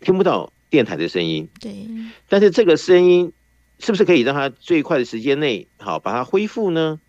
[0.00, 1.48] 听不到电台的声音。
[1.60, 1.86] 对。
[2.28, 3.32] 但是这个声音
[3.78, 7.00] 是不是可以让它最快的时间内好把它恢复呢？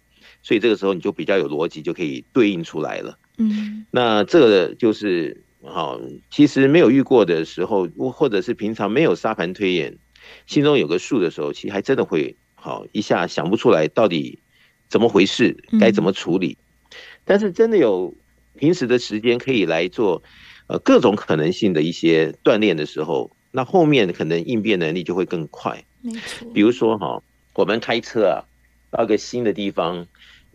[0.43, 3.17] 所以这个时候你就比较有逻辑，就可以对应出来了。
[3.37, 3.85] 嗯。
[3.89, 5.43] 那这个就是。
[5.63, 5.99] 好，
[6.31, 9.97] 其实没有遇过的时候，或者是平常没有沙盘推演，
[10.47, 14.39] 心中有个数的时候，其实还真的会好一下想不出来到底
[14.87, 16.57] 怎么回事，该怎么处理。
[17.25, 18.15] 但是真的有
[18.55, 20.23] 平时的时间可以来做
[20.67, 25.83] 呃各种可能性的一些锻炼的时候，那后面可能应变能力就会更快。
[26.53, 27.21] 比如说哈，
[27.53, 28.47] 我们开车啊，
[28.89, 30.07] 到一个新的地方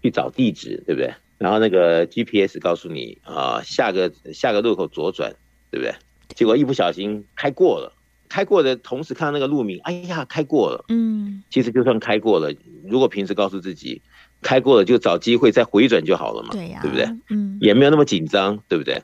[0.02, 1.12] 去找地址，对不对？
[1.38, 5.34] 然后那个 GPS 告诉你啊，下个下个路口左转，
[5.70, 5.94] 对不对？
[6.34, 7.92] 结果一不小心开过了，
[8.28, 10.84] 开过的同时看到那个路名，哎呀，开过了。
[10.88, 12.52] 嗯，其实就算开过了，
[12.86, 14.00] 如果平时告诉自己
[14.42, 17.04] 开过了，就找机会再回转就好了嘛，对呀，对不对？
[17.30, 19.02] 嗯，也没有那么紧张，对不对？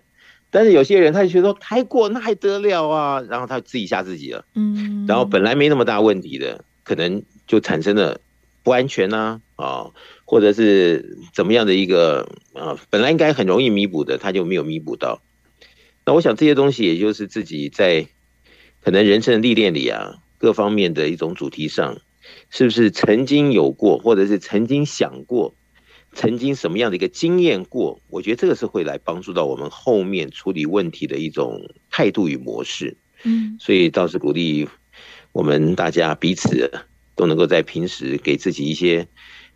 [0.52, 4.44] 但是有些人他就觉得说开过那还得了啊，然后他自己吓自己了。
[4.54, 8.20] 嗯，然后本来没那么大问题的，可能就产生了
[8.62, 9.90] 不安全呐，啊。
[10.24, 15.20] 或者是怎么样的一个啊，本来应该很容易弥补的，他就没有弥补到。
[16.06, 18.06] 那我想这些东西，也就是自己在
[18.80, 21.98] 可能人生的历练里啊，各方面的一种主题上，
[22.48, 25.52] 是不是曾经有过，或者是曾经想过，
[26.12, 28.00] 曾经什么样的一个经验过？
[28.08, 32.96] 我觉得这个是会来帮助到我们后面处理问题的一种态度与模式。
[33.24, 34.68] 嗯，所以倒是鼓励
[35.32, 36.70] 我们大家彼此
[37.20, 39.06] 都能够在平时给自己一些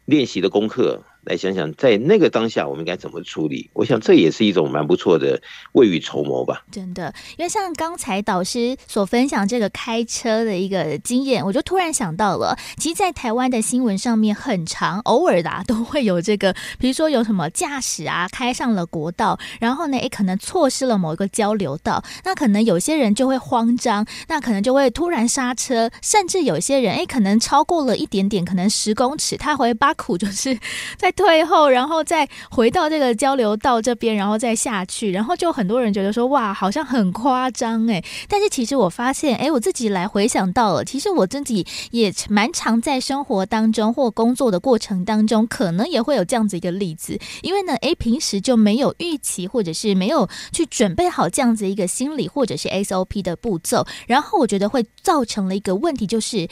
[0.04, 1.02] 练习的功课。
[1.26, 3.70] 来想想，在那个当下，我们应该怎么处理？
[3.72, 5.40] 我想这也是一种蛮不错的
[5.72, 6.62] 未雨绸缪吧。
[6.70, 30.58] 真的，因为像刚才导师所分享这个开车的一个经验，我就突然想到了，其实，在台湾的新闻上面，很常偶尔的、啊、都会有这个，比如说有什么驾驶啊开上了国道，然后呢，诶，可能错失了某一个交流道，那可能有些人就会慌张，那可能就会突然刹车，甚至有些人诶，可能超过了一点点，可能十公尺，他会把苦就是
[30.98, 31.10] 在。
[31.16, 38.02] 退后，然后再回到这个交流道这边，然后再下去，然后就很多人觉得说哇，好像很夸张哎。
[38.28, 47.18] 但是其实我发现，哎，我自己来回想到了，其实我自己也蛮常在生活当中或工作的过程当中，可能也会有这样子一个例子。
[47.42, 56.48] 因为呢，哎，平时就没有预期，或者是没有去准备好这样子一个心理或者是 SOP 的步骤，然后我觉得会造成了一个问题，就是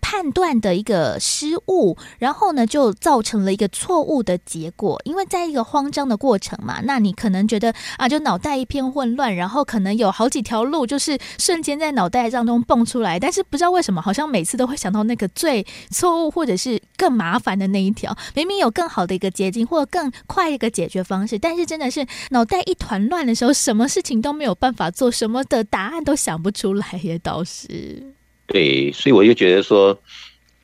[0.00, 18.16] 判断的一个失误，然后呢，就造成了一个错误的结果，因为在一个慌张的过程嘛，那你可能觉得啊，就脑袋一片混乱，然后可能有好几条路，就是瞬间在脑袋当中蹦出来，但是不知道为什么，好像每次都会想到那个最错误或者是更麻烦的那一条。
[18.34, 28.14] 明明有更好的一个捷径或者更快一个解决方式，但是真的是脑袋一团乱的时候，什么事情都没有办法做，什么的答案都想不出来也倒是。
[28.46, 29.98] 对，所以我就觉得说，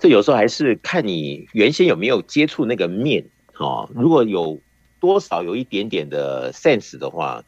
[0.02, 3.24] 这有时候还是看你原先有没有接触那个面。
[3.56, 4.60] 哦，如果有
[4.98, 7.44] 多少有一点点的 sense 的话，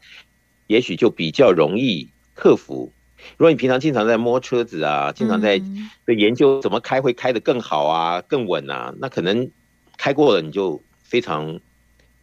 [0.67, 2.93] 也许就比较容易克服。
[3.35, 5.61] 如果你平常经常在摸车子啊，经常在
[6.07, 9.51] 研究怎么开会开得更好啊、更稳啊，那可能
[9.97, 11.59] 开过了你就非常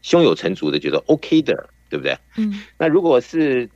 [0.00, 2.16] 胸有成竹的觉得 OK 的，对不对？
[2.38, 2.62] 嗯。
[2.78, 3.68] 那如果是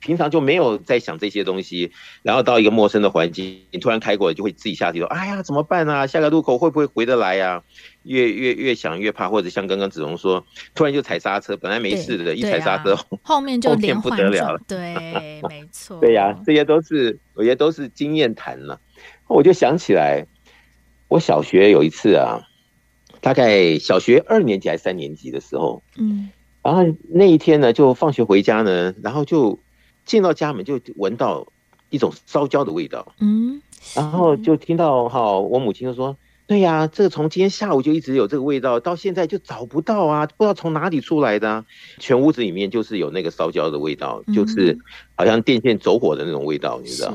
[0.00, 1.92] 平常就没有在想这些东西，
[2.22, 6.06] 然后到一个陌生的环境，你突然开过了，就会自己下去说，哎呀，怎么办啊？
[6.06, 7.62] 下个路口会不会回得来呀、啊？
[8.02, 10.44] 越越越想越怕，或者像刚刚子荣说，
[10.74, 14.60] 突然就踩刹车，本来没事的，一踩刹车，啊、后面就 连不得了了。
[14.68, 15.98] 对， 没错。
[16.00, 18.80] 对呀、啊，这些都是，我觉得都是经验谈了。
[19.26, 20.24] 我就想起来，
[21.08, 22.46] 我小学有一次啊，
[23.20, 26.30] 大概小学二年级还是三年级的时候，嗯。
[26.66, 29.56] 然后那一天呢，就放学回家呢，然后就
[30.04, 31.46] 进到家门，就闻到
[31.90, 33.14] 一种烧焦的味道。
[33.20, 33.62] 嗯，
[33.94, 36.16] 然后就听到哈，我母亲就说
[36.48, 41.64] ：“对呀，这个从今天下午就一直有这个味道，到现在就找不到啊，不知道从哪里出来的啊。
[42.00, 44.76] 全屋子里面就是有那个烧焦的味道，就是
[45.14, 47.14] 好像电线走火的那种味道，你知道。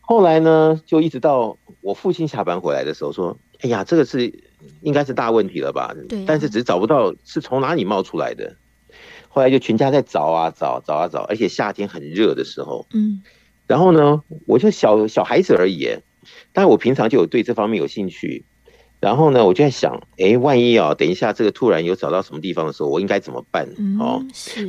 [0.00, 4.32] 后来呢，就一直到我父亲下班回来的时候说：‘哎呀，这个是。’
[4.82, 5.94] 应该是大问题了吧？
[6.08, 8.56] 对啊，但是只是找不到是从哪里冒出来的。
[9.28, 13.22] 后来就全家在找啊找，找啊找，而且夏天很热的时候，嗯，
[13.66, 15.88] 然后呢，我就小小孩子而已，
[16.52, 18.44] 但我平常就有对这方面有兴趣。
[19.00, 23.66] 然后呢，我就在想，哎，万一啊，等一下这个突然有找到什么地方的时候，我应该怎么办？
[23.78, 24.22] 嗯、哦，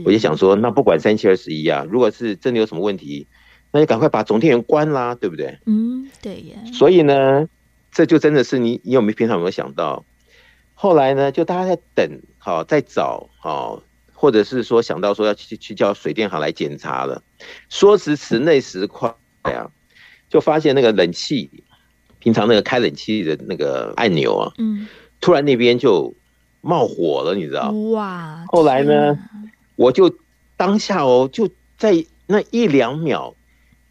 [0.05, 3.27] 我就想说，那不管三七二十一啊，如果是真的有什么问题，
[3.73, 5.59] 那就赶快把总电源关啦，对不对？
[5.65, 6.71] 嗯，对呀。
[6.71, 7.49] 所以呢。
[7.93, 10.03] 这就真的是你，你有没有平常有没有想到？
[10.73, 13.83] 后来呢，就大家在等，好，在找，好，
[14.13, 17.21] 或者是说想到说要去去叫水电行来检查了。
[17.69, 19.13] 说时迟，那时快
[19.45, 19.69] 呀，
[20.27, 21.49] 就发现那个冷气，
[22.17, 24.87] 平常那个开冷气的那个按钮啊，嗯，
[25.21, 26.13] 突然那边就
[26.61, 27.69] 冒火了，你知道？
[27.91, 28.43] 哇！
[28.47, 29.19] 后来呢，
[29.75, 30.17] 我就
[30.57, 33.35] 当下哦，就在那一两秒。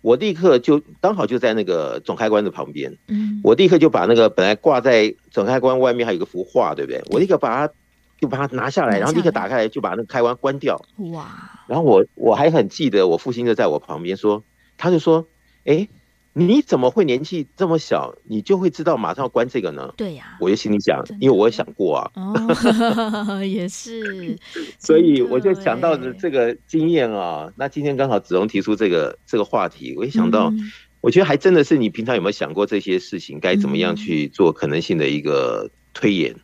[0.02, 7.02] 我立刻就刚好就在那个总开关的旁边，嗯，我立刻就把那个本来挂在总开关外面还有一个幅画，对不对？
[7.10, 7.72] 我立刻把它
[8.20, 10.84] 就把它拿下来，然后立刻打开来就把那个开关关掉。
[11.12, 11.26] 哇！
[11.66, 14.44] 然后我我还很记得，我父亲就在我旁边说，
[14.76, 15.26] 他就说，
[15.64, 15.88] 哎。
[16.34, 19.92] 你怎么会年纪这么小，你就会知道马上要关这个呢？
[19.96, 24.38] 对呀，我就心里想，因为我也想过啊，哦、 也是，
[24.80, 27.52] 所以我就想到的这个经验啊。
[27.56, 30.72] 那今天刚好子龙提出这个这个话题，我一想到，嗯、
[31.02, 36.32] 我觉得还真的是你平常有没有想过这些事情该怎么样去做可能性的一个推演？
[36.32, 36.40] 嗯、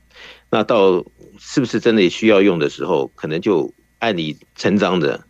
[0.51, 1.03] 那到
[1.39, 5.24] 是不是真的需要用的时候，可能就按理成章的。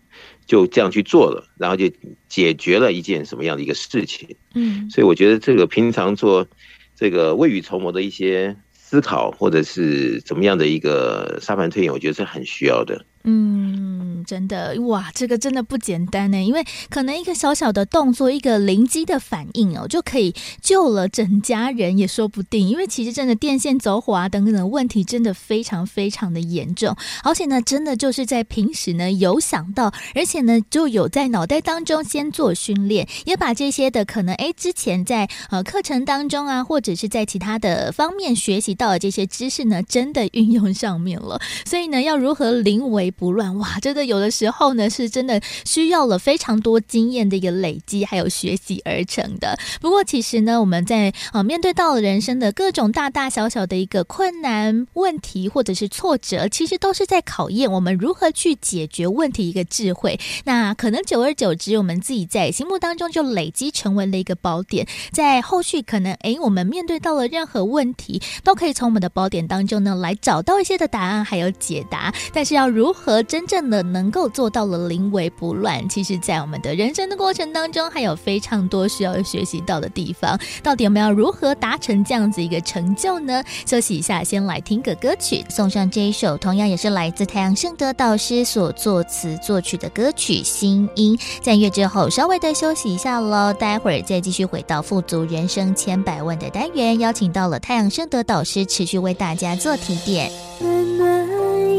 [0.48, 1.88] 就这样去做了，然后就
[2.28, 4.34] 解决了一件什么样的一个事情。
[4.54, 6.48] 嗯，所以我觉得这个平常做
[6.96, 13.04] 这个未雨绸缪的一些思考，或者是怎么样的一个沙盘推演，我觉得是很需要的。
[13.24, 22.68] 嗯，真的哇，这个真的不简单呢，因为可能一个小小的动作，一个灵机的反应哦，就可以救了整家人也说不定。
[22.68, 41.40] 因为其实真的电线走火啊等等的问题，真的非常非常的严重，而且呢，真的就是在平时呢有想到，而且呢就有在脑袋当中先做训练，也把这些的可能哎之前在呃课程当中啊，或者是在其他的方面学习到的这些知识呢，真的运用上面了。
[41.66, 43.78] 所以呢，要如何临危不乱哇！
[43.80, 49.58] 真的有的时候呢，是真的需要了非常多经验的一个累积，还有学习而成的。
[49.80, 60.18] 不过其实呢，我们在呃面对到了人生的各种大大小小的一个困难问题或者是挫折，其实都是在考验我们如何去解决问题一个智慧。
[60.44, 72.12] 那可能久而久之，我们自己在心目当中就累积成为了一个宝典，在后续可能诶，我们面对到了任何问题，都可以从我们的宝典当中呢来找到一些的答案还有解答。
[72.32, 75.88] 但是要如和真正的能够做到了临危不乱？
[75.88, 80.38] 其实，在我们的人生的过程当中，还有非常多需要学习到的地方。
[80.62, 83.42] 到底我们要如何达成这样子一个成就呢？
[83.64, 91.16] 休息一下，先来听个歌曲，送上这一首同样也是来自太阳盛德导师所作词作曲的歌曲《心音》。
[91.42, 100.30] 在乐之后，稍微的休息一下喽，待会儿再继续回到富足人生千百万的单元，邀请到了太阳盛德导师，持续为大家做提点。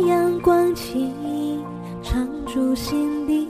[0.08, 1.12] 阳光轻
[2.02, 3.48] 常驻心底，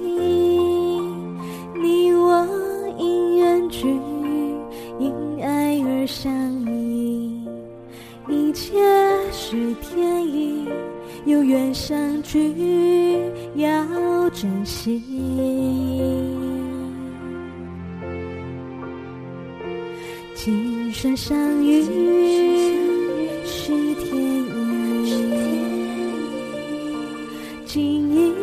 [1.82, 2.48] 你我
[2.98, 3.88] 因缘聚，
[5.00, 6.32] 因爱而相
[6.66, 7.48] 依，
[8.28, 8.78] 一切
[9.32, 10.68] 是天意，
[11.26, 13.22] 有缘相聚
[13.56, 15.02] 要珍惜。
[20.36, 21.84] 今生相遇
[23.46, 25.69] 是天意。
[27.72, 28.34] 经营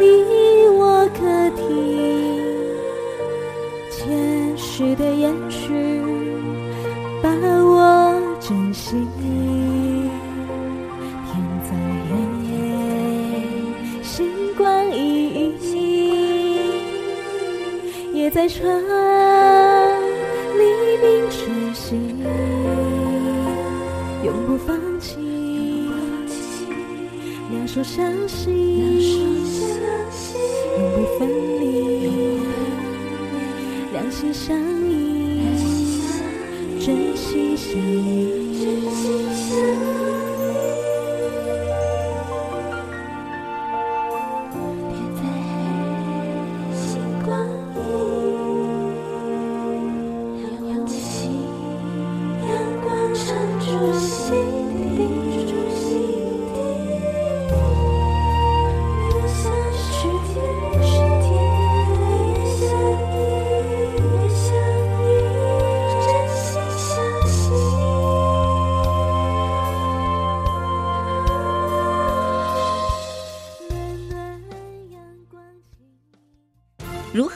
[0.00, 0.04] 你
[0.68, 1.20] 我可
[1.54, 1.64] 听，
[3.88, 5.72] 前世的延续，
[7.22, 7.30] 把
[7.62, 8.96] 握珍惜。
[11.30, 11.70] 天在
[12.10, 12.18] 黑，
[14.02, 14.26] 星
[14.56, 15.78] 光熠熠，
[18.12, 18.66] 夜在长，
[20.58, 20.64] 黎
[21.00, 21.94] 明晨曦，
[24.24, 25.25] 永不放弃。
[27.48, 28.50] 两手相携，
[30.78, 31.28] 永不分
[31.60, 32.10] 离，
[33.92, 34.58] 两心相
[34.90, 35.40] 依，
[36.84, 38.35] 真心相依。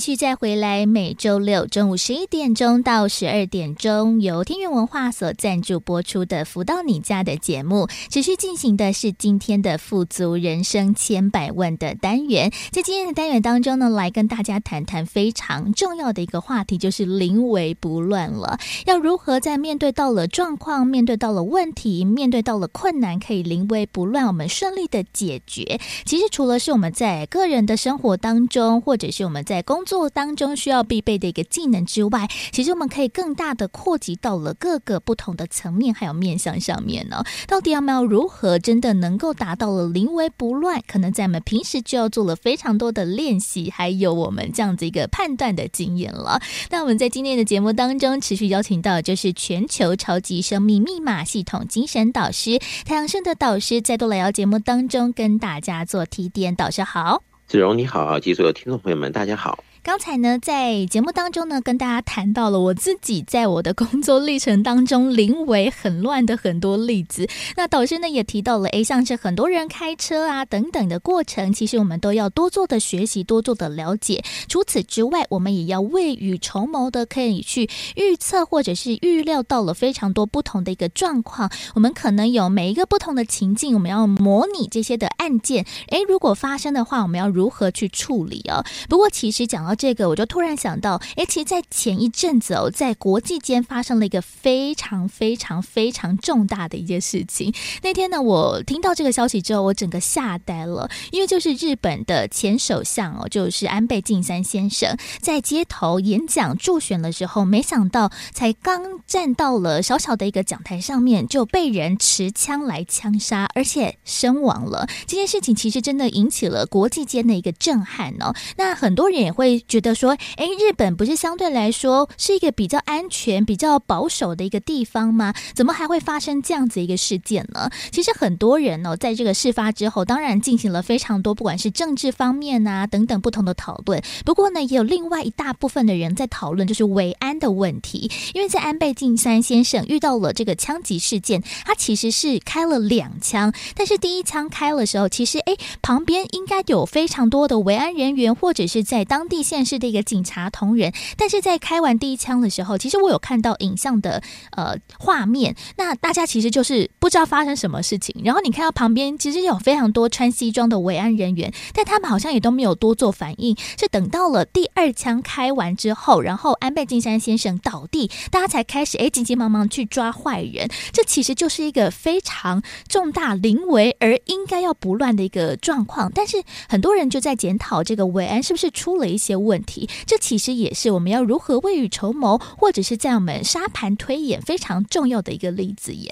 [0.00, 12.50] 继续再回来，每周六中午十一点钟到十二点钟，由天元文化所赞助播出的《福到你家》的节目，持续进行的是今天的富足人生千百万的单元。
[12.70, 18.58] 在今天的单元当中呢，来跟大家谈谈非常重要的一个话题，就是临危不乱了。
[18.86, 25.78] 要如何在面对到了状况、面对到了问题、面对到了困难，可以临危不乱，我们顺利的解决？
[26.06, 37.24] 其实除了是我们在个人的生活当中，或者是我们在工工作当中需要必备的一个技能之外，其实我们可以更大的扩及到了各个不同的层面，还有面向上面呢。
[37.48, 40.80] 到底要不要如何真的能够达到了临危不乱？
[40.86, 46.40] 可能在我们平时就要做了非常多的练习，还有我们这样子一个判断的经验了。
[46.70, 56.54] 那我们在今天的节目当中持续邀请到就是全球超级生命密码系统精神导师太阳盛德导师，再度来到节目当中跟大家做提点。
[56.54, 57.24] 导师好。
[57.48, 59.58] 子荣你好，及所有听众朋友们，大家好。
[59.82, 67.26] 刚才呢，在节目当中呢，跟大家谈到了我自己在我的工作历程当中临危很乱的很多例子。
[67.56, 74.22] 那导师呢也提到了，诶，像是很多人开车啊等等的过程，其实我们都要多做的学习，多做的了解。
[74.48, 81.50] 除此之外，我们也要未雨绸缪的，可以去预测或者是预料到了非常多不同的一个状况。
[81.74, 85.64] 我们可能有每一个不同的情境，我们要模拟这些的案件。
[85.88, 88.62] 诶，如果发生的话，我们要如何去处理啊？
[88.86, 97.52] 不过其实讲到这个，我就突然想到，诶，其实，在前一阵子哦，在国际间发生了一个非常非常非常重大的一件事情。
[97.82, 114.88] 那天呢，我听到这个消息之后，我整个吓呆了，因为就是日本的前首相哦，就是安倍晋三先生，在街头演讲助选的时候，没想到才刚站到了小小的一个讲台上面，就被人持枪来枪杀，而且身亡了。
[115.06, 118.34] 这件事情其实真的引起了国际间的一个震撼哦。
[118.56, 125.34] 那很多人也会觉得说，哎，日本不是相对来说是一个比较安全、比较保守的一个地方吗？
[125.54, 127.70] 怎么还会发生这样子一个事件呢？
[127.90, 134.02] 其实很多人呢、哦，在这个事发之后，当然进行了非常多，不管是政治方面啊等等不同的讨论。
[134.24, 138.10] 不过呢，也有另外一大部分的人在讨论，就是维安的问题。
[138.34, 154.22] 因为在安倍晋三先生遇到了这个枪击事件，他其实是开了两枪，但是第一枪开的时候，其实哎，旁边应该有非常多的维安人员或者是在当地县市的一个警察同仁，但是在开完第一枪的时候，其实我有看到影像的
[154.52, 186.10] 呃画面，那大家其实就是不知道发生什么事情，然后你看到旁边其实有非常多穿西装的维安人员，但他们好像也都没有多做反应，是等到了第二枪开完之后，然后安倍晋三先生倒地，大家才开始哎急急忙忙去抓坏人，这其实就是一个非常重大临危而应该要不乱的一个状况，但是很多人就在检讨这个维安是不是出了一些问题，这其实也是我们要如何未雨绸缪，或者是在我们沙盘推演非常重要的一个例子耶。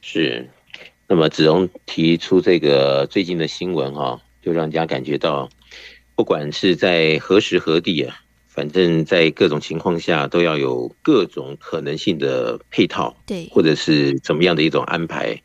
[0.00, 0.48] 是，
[1.08, 5.48] 那么子荣提出这个最近的新闻哈，就让人家感觉到，
[6.14, 15.42] 不管是在何时何地啊，反正在各种情况下都要有各种可能性的配套，对，或者是怎么样的一种安排。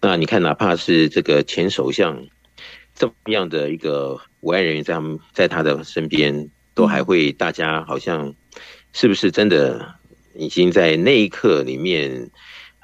[0.00, 2.26] 那你看，哪怕是这个前首相
[3.02, 8.32] 这么样的一个维安人员在他们在他的身边，都还会大家好像
[8.92, 9.96] 是不是真的
[10.36, 12.30] 已经在那一刻里面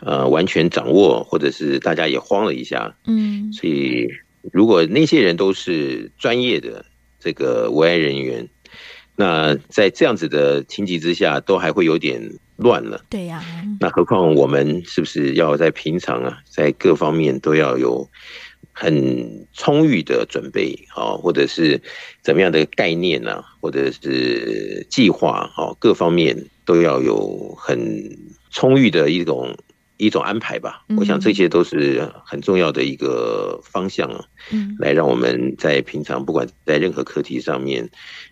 [0.00, 4.08] 呃完全掌握，或者是大家也慌了一下，嗯，所以
[4.50, 6.84] 如果那些人都是专业的
[7.20, 8.48] 这个维安人员，
[9.14, 12.28] 那在这样子的情急之下，都还会有点。
[12.60, 13.46] 乱了，对呀、啊。
[13.78, 18.10] 那何况我们是不是要在平常啊，在各方面都要有
[18.81, 21.83] 很充裕的准备啊，或者是
[22.22, 23.45] 怎么样的概念呢、啊？
[23.61, 28.16] 或者是计划啊，各方面都要有很
[28.51, 29.57] 充裕的一种
[29.97, 30.85] 一种安排吧。
[30.97, 34.09] 我想这些都是很重要的一个方向
[34.79, 37.91] 来让我们在平常不管在任何课题上面。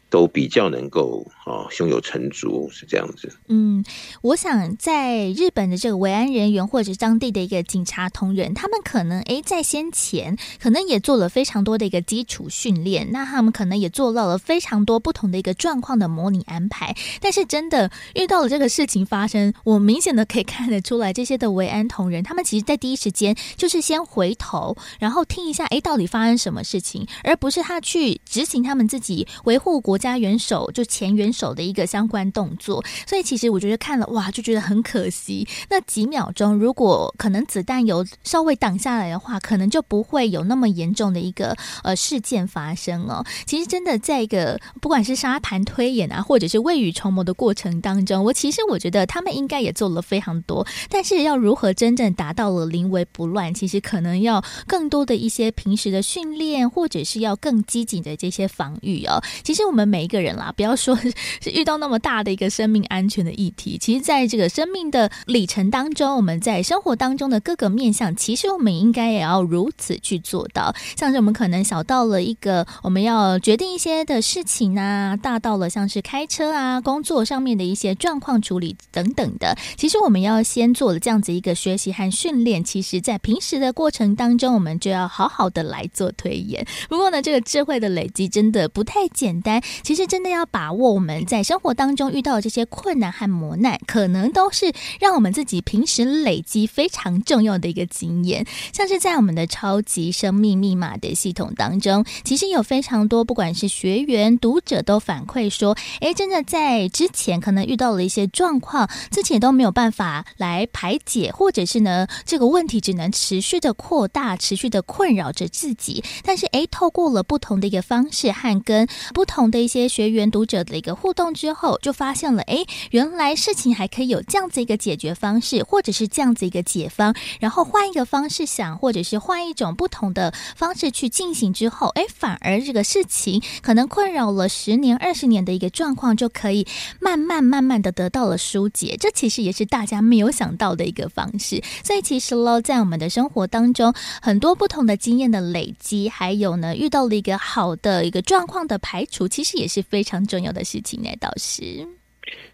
[0.09, 3.33] 都比较能够啊，胸有成竹是这样子。
[3.49, 3.85] 嗯，
[4.23, 16.97] 我想在日本的这个维安人员或者当地的一个警察同仁，他们可能诶在先前可能也做了非常多的一个基础训练，那他们可能也做到了非常多不同的一个状况的模拟安排。
[17.21, 29.96] 但是真的遇到了这个事情发生，我明显的可以看得出来，这些的维安同仁他们其实在第一时间就是先回头，然后听一下诶到底发生什么事情，而不是他去执行他们自己维护国。
[29.97, 35.49] 国家元首就前元首的一个相关动作，所以其实我觉得看了哇，就觉得很可惜。
[35.71, 43.25] 那几秒钟，如果可能子弹有稍微挡下来的话，可能就不会有那么严重的一个呃事件发生哦。
[43.47, 50.67] 其实真的在一个不管是沙盘推演啊，或者是未雨绸缪的过程当中，我其实我觉得他们应该也做了非常多。
[50.91, 59.23] 但是要如何真正达到了临危不乱，其实可能要更多的一些平时的训练，或者是要更积极的这些防御哦。
[59.43, 59.86] 其实我们。
[59.87, 60.97] 每一个人啦，不要说
[61.41, 70.75] 是遇到那么大的一个生命安全的议题，其实在这个生命的里程当中，我们在生活当中的各个面向，其实我们应该也要如此去做到。
[70.97, 82.63] 像是我们可能小到了一个我们要决定一些的事情啊，大到了像是开车啊、工作上面的一些状况处理等等的，其实我们要先做了这样子一个学习和训练。
[82.65, 86.67] 其实，在平时的过程当中，我们就要好好的来做推演。
[86.89, 89.63] 不过呢，这个智慧的累积真的不太简单。
[89.83, 98.47] 其实真的要把握我们在生活当中遇到的这些困难和磨难，可能都是让我们自己平时累积非常重要的一个经验。
[98.73, 116.03] 像是在我们的超级生命密码的系统当中，其实有非常多不管是学员、读者都反馈说，哎，真的在之前可能遇到了一些状况，自己都没有办法来排解，或者是呢，这个问题只能持续的扩大，持续的困扰着自己。
[116.25, 136.65] 但是，哎，透过了不同的一个方式和跟不同的一些学员、读者的一个互动之后，就发现了，哎，原来事情还可以有这样子一个解决方式，或者是这样子一个解方，然后换一个方式想，或者是换一种不同的方式去进行之后，哎，反而这个事情可能困扰了十年、二十年的一个状况，就可以
[137.01, 138.97] 慢慢、慢慢的得到了疏解。
[139.01, 141.61] 这其实也是大家没有想到的一个方式。
[141.83, 143.93] 所以，其实喽，在我们的生活当中，
[144.23, 151.09] 很多不同的经验的累积，还有呢，遇到了一个好的一个状况的排除，其实也是非常重要的事情呢。
[151.21, 151.87] 导师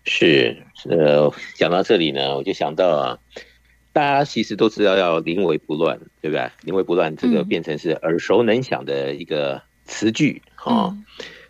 [0.05, 3.19] 是呃，讲到这里呢，我就想到啊，
[3.93, 6.51] 大家其实都知道要临危不乱，对不对？
[6.63, 10.99] 临危不乱这个变成是耳熟能详的一个词句哈、嗯哦。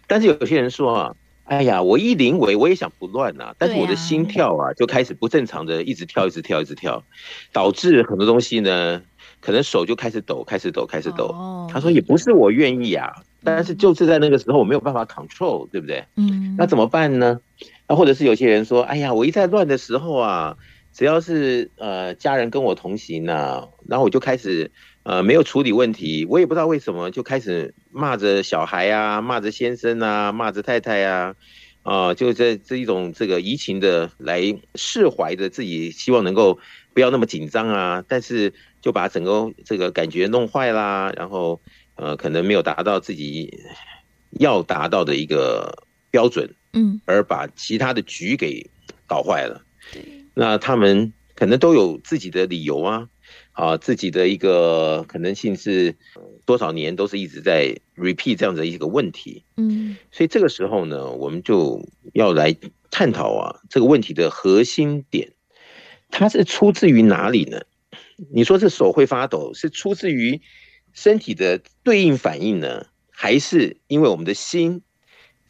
[0.06, 1.16] 但是有些人说啊。
[1.44, 7.04] 哎呀，我一临危，我也想不乱呐、啊，但是我的心跳啊，就开始不正常的，一直跳，一直跳，一直跳，
[7.52, 9.02] 导致很多东西呢，
[9.40, 11.24] 可能手就开始抖，开始抖，开始抖。
[11.26, 13.12] 哦、他说也不是我愿意啊，
[13.44, 16.04] 但是就是在那个时候我没有办法 control，对不对？
[16.16, 17.40] 嗯，那怎么办呢？
[17.88, 20.56] 那或者是有些人说，哎呀，我一在乱的时候啊，
[20.92, 24.70] 只要是呃家人跟我同行啊，然后我就开始。
[25.04, 31.34] 呃，没有处理问题，我也不知道为什么就开始骂着小孩啊，骂着先生啊，骂着太太啊，
[31.82, 36.56] 啊、呃，就这这一种这个移情的来释怀着自己，希望能够
[36.94, 41.60] 不要那么紧张啊，但是就把整个这个感觉弄坏啦，然后
[42.02, 43.60] 呃，可能没有达到自己
[44.32, 48.68] 要达到的一个标准，嗯，而把其他的局给
[49.06, 49.62] 搞坏了，
[50.34, 53.08] 那他们可能都有自己的理由啊。
[53.52, 55.94] 啊，自己的一个可能性是
[56.46, 62.56] 多少年都是一直在 repeat 这样的一个问题，嗯，所以这个时候呢，我们就要来
[62.90, 65.32] 探讨啊，这个问题的核心点，
[66.10, 67.60] 它是出自于哪里呢？
[68.32, 70.40] 你说这手会发抖，是出自于
[70.92, 74.82] 身体的对应反应呢，还是因为我们的心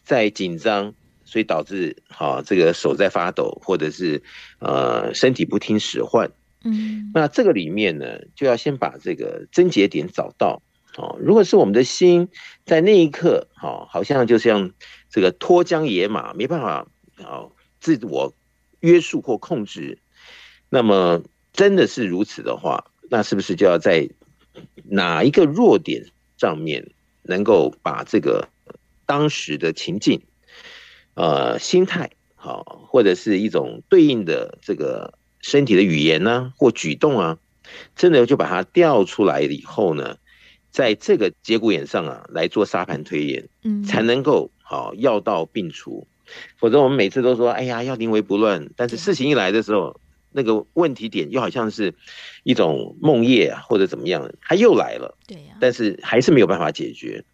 [0.03, 4.23] 在紧张，所以导致好这个手在发抖，或者是
[4.59, 6.31] 呃身体不听使唤？
[6.65, 10.63] 嗯，那这个里面呢，就要先把这个症结点找到
[10.97, 11.19] 哦。
[11.21, 12.29] 如果是我们的心
[12.65, 14.73] 在那一刻，好，好像就像
[15.11, 16.87] 这个脱缰野马，没办法
[17.17, 18.33] 啊自我
[18.79, 19.99] 约束或控制，
[20.69, 21.23] 那么
[21.53, 24.09] 真的是如此的话，那是不是就要在
[24.85, 26.07] 哪一个弱点
[26.39, 26.91] 上面，
[27.23, 28.49] 能够把这个
[29.07, 30.23] 当时的情境，
[31.15, 35.15] 呃，心态好，或者是一种对应的这个。
[35.45, 37.37] 身体的语言呢、啊，或举动啊，
[37.97, 40.17] 真的就把它调出来了以后呢，
[40.71, 46.07] 在这个节骨眼上啊，来做沙盘推演，嗯，才能够好药到病除。
[46.59, 50.01] 否则我们每次都说，哎呀，要临危不乱，但是事情一来的时候，
[50.33, 51.95] 那个问题点又好像是
[52.43, 57.25] 一种梦魇啊，或者怎么样，它又来了，对呀，但是还是没有办法解决。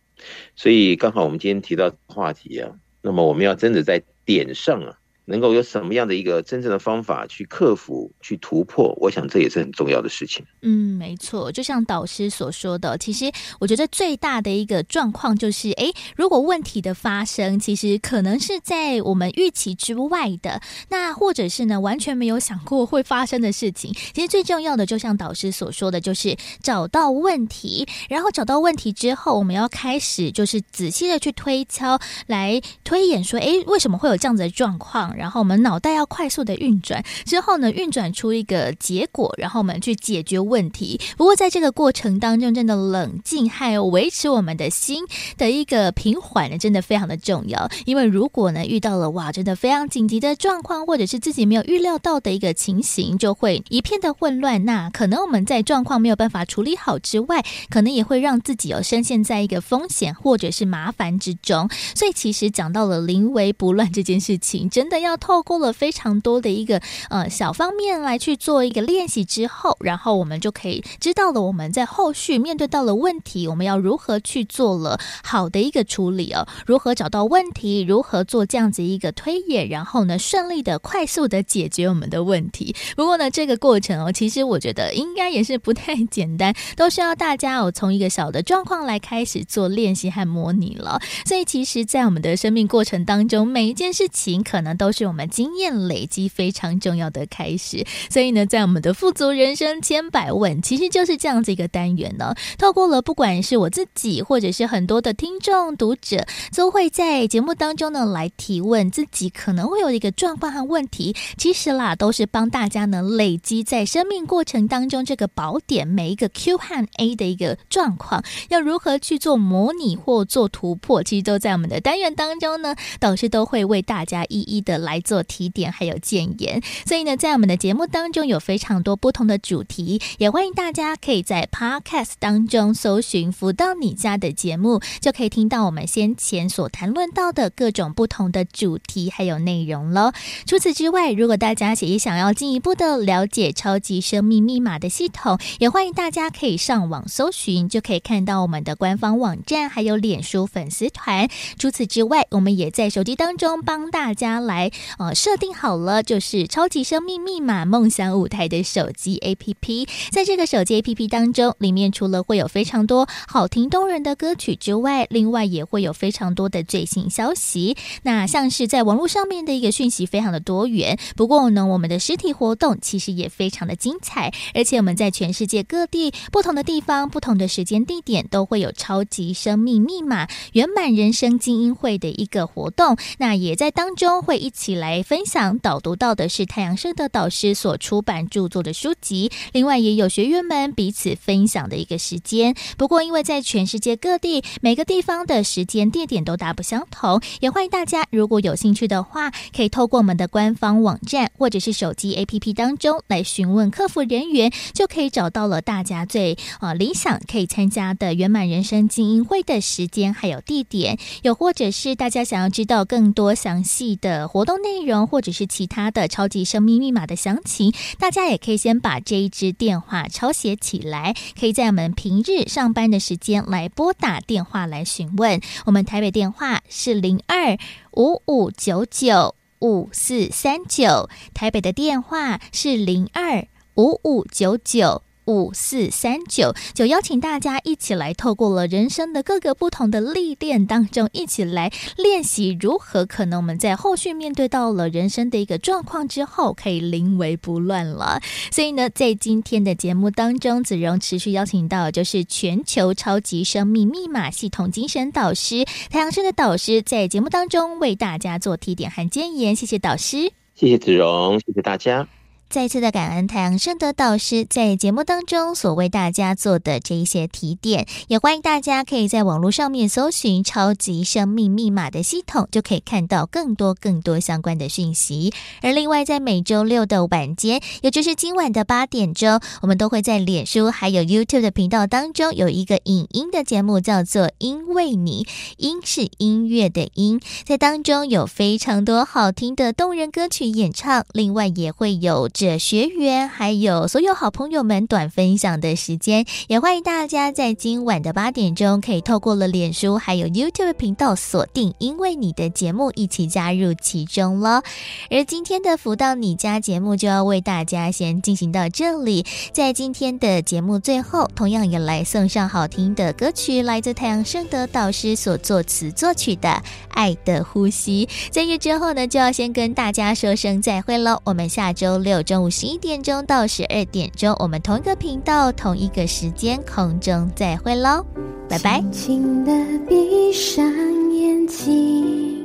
[0.56, 2.72] 所以刚好我们今天提到话题啊，
[3.02, 4.98] 那么我们要真的在点上啊。
[5.28, 8.96] 能够有什么样的一个真正的方法去克服、去突破？
[8.98, 10.44] 我想这也是很重要的事情。
[10.62, 23.92] 嗯，没错，就像导师所说的，其实我觉得最大的一个状况就是，诶，如果问题的发生，其实可能是在我们预期之外的，那或者是呢，完全没有想过会发生的事情。
[24.14, 35.14] 其实最重要的，就像导师所说的，就是找到问题，然后找到问题之后，我们要开始就是仔细的去推敲，来推演说，诶，为什么会有这样子的状况？
[35.18, 41.00] 然后我们脑袋要快速的运转，之后呢，运转出一个结果，然后我们去解决问题。
[41.16, 45.04] 不过在这个过程当中，真的冷静还有维持我们的心
[45.36, 47.68] 的一个平缓呢，真的非常的重要。
[47.84, 54.64] 因为如果呢遇到了哇，真的非常紧急的状况，或者是自己没有预料到的一个情形，就会一片的混乱。
[54.64, 61.68] 那可能我们在状况没有办法处理好之外，可能也会让自己有深陷在一个风险或者是麻烦之中。
[61.96, 65.07] 所以其实讲到了临危不乱这件事情，真的要。
[65.08, 82.76] 要透过了非常多的一个呃小方面来去做一个练习之后，然后我们就可以知道了我们在后续面对到了问题，我们要如何去做了好的一个处理哦，如何找到问题，如何做这样子一个推演，然后呢顺利的、快速的解决我们的问题。
[82.94, 91.00] 不过呢，这个过程哦，其实我觉得应该也是不太简单，都需要大家哦从一个小的状况来开始做练习和模拟了。
[91.24, 97.86] 所以其实，在我们的生命过程当中，每一件事情可能都是我们经验累积非常重要的开始。
[98.10, 102.34] 所以呢，在我们的富足人生千百问，其实就是这样子一个单元呢。
[102.58, 111.14] 透过了不管是我自己，或者是很多的听众读者，都会在节目当中呢来提问自己可能会有一个状况和问题。
[111.36, 122.74] 其实啦，都是帮大家呢累积在生命过程当中这个宝典，每一个 Q 和 A 的一个状况，要如何去做模拟或做突破，其实都在我们的单元当中呢。
[122.98, 126.62] 导师都会为大家一一的来来做提点，还有建言。
[126.86, 140.12] 所以呢，在我们的节目当中有非常多不同的主题，也欢迎大家可以在 Podcast 当中搜寻“福到你家”的节目，就可以听到我们先前所谈论到的各种不同的主题还有内容喽。
[140.46, 151.28] 除此之外，如果大家也想要进一步的了解超级生命密码的系统，也欢迎大家可以上网搜寻，就可以看到我们的官方网站还有脸书粉丝团。
[151.58, 154.67] 除此之外，我们也在手机当中帮大家来
[154.98, 159.88] 呃设定好了，就是超级生命密码梦想舞台的手机 APP。
[160.10, 167.76] 在这个手机 APP 当中，里面除了会有非常多好听动人的歌曲之外，另外也会有非常多的最新消息。
[168.02, 170.98] 那像是在网络上面的一个讯息非常的多元。
[171.16, 182.96] 不过呢，我们的实体活动其实也非常的精彩，而且我们在全世界各地不同的地方、不同的时间地点都会有超级生命密码圆满人生精英会的一个活动。
[183.18, 192.56] 那也在当中会一起来分享导读到的是太阳盛德导师所出版著作的书籍，另外也有学员们彼此分享的一个时间。
[192.76, 225.38] 不过因为在全世界各地每个地方的时间地点都大不相同，也欢迎大家如果有兴趣的话，可以透过我们的官方网站或者是手机 APP 当中来询问客服人员，就可以找到了大家最呃理想可以参加的圆满人生精英会的时间还有地点，又或者是大家想要知道更多详细的活动内容，或者是其他的超级生命密码的详情，大家也可以先把这一支电话抄写起来，可以在我们平日上班的时间来拨打电话来询问。
[225.66, 227.58] 我们台北电话是零二
[227.92, 235.02] 五五九九五四三九，台北的电话是零二五五九九。
[235.28, 248.20] 五四三九，就邀请大家一起来，透过了人生的各个不同的历练当中，一起来练习如何可能我们在后续面对到了人生的一个状况之后，可以临危不乱了。
[248.50, 259.54] 所以呢，在今天的节目当中，子荣持续邀请到就是全球超级生命密码系统精神导师太阳盛德导师，在节目当中为大家做提点和建言。
[259.54, 262.08] 谢谢导师，谢谢子荣，谢谢大家。
[262.50, 275.30] 再次的感恩太阳盛德导师在节目当中所为大家做的这一些提点，也欢迎大家可以在网络上面搜寻“超级生命密码”的系统，就可以看到更多更多相关的讯息。
[275.60, 285.26] 而另外，在每周六的晚间，也就是今晚的八点钟，我们都会在脸书还有 YouTube 的频道当中有一个影音的节目，叫做“因为你”，
[285.58, 292.30] 音是音乐的音，在当中有非常多好听的动人歌曲演唱，另外也会有。
[292.38, 304.62] 者学员还有所有好朋友们短分享的时间，也欢迎大家在今晚的八点钟可以透过了脸书还有 YouTube 频道锁定，因为你的节目一起加入其中了。
[305.10, 316.48] 而今天的福到你家节目就要为大家先进行到这里，在今天的节目最后，同样也来送上好听的歌曲，来自太阳盛德导师所作词作曲的
[316.90, 318.06] 《爱的呼吸》。
[318.30, 322.22] 在这之后呢，就要先跟大家说声再会喽，我们下周六。
[322.28, 328.04] 中午十一点钟到十二点钟，我们同一个频道、同一个时间空中再会喽，
[328.46, 328.82] 拜拜。
[328.92, 330.62] 轻轻地闭上
[331.10, 332.44] 眼睛，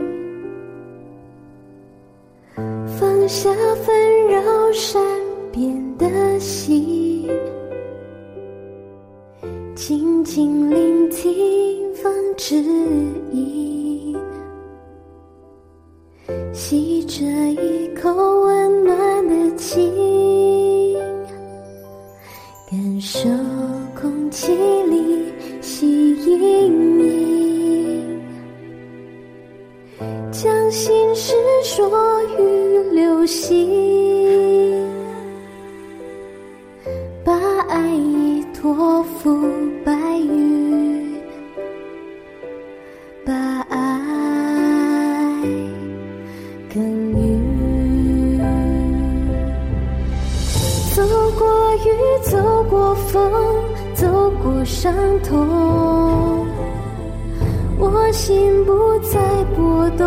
[2.56, 3.54] 放下
[3.86, 5.04] 纷扰善
[5.52, 7.30] 变的心，
[9.76, 12.56] 静静聆听风之
[13.34, 14.18] 音。
[16.54, 20.96] 吸着一口温暖的气，
[22.70, 23.30] 感受
[24.00, 24.54] 空气
[24.84, 25.26] 里
[25.62, 28.18] 吸引你，
[30.32, 31.90] 将心事说
[32.40, 32.64] 与。
[32.94, 34.78] 流星，
[37.24, 37.34] 把
[37.68, 39.32] 爱意托付
[55.24, 56.48] 痛，
[57.80, 59.20] 我心不再
[59.56, 60.04] 波动。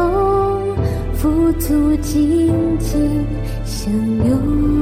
[1.15, 3.27] 付出，紧紧
[3.65, 3.93] 相
[4.29, 4.76] 拥，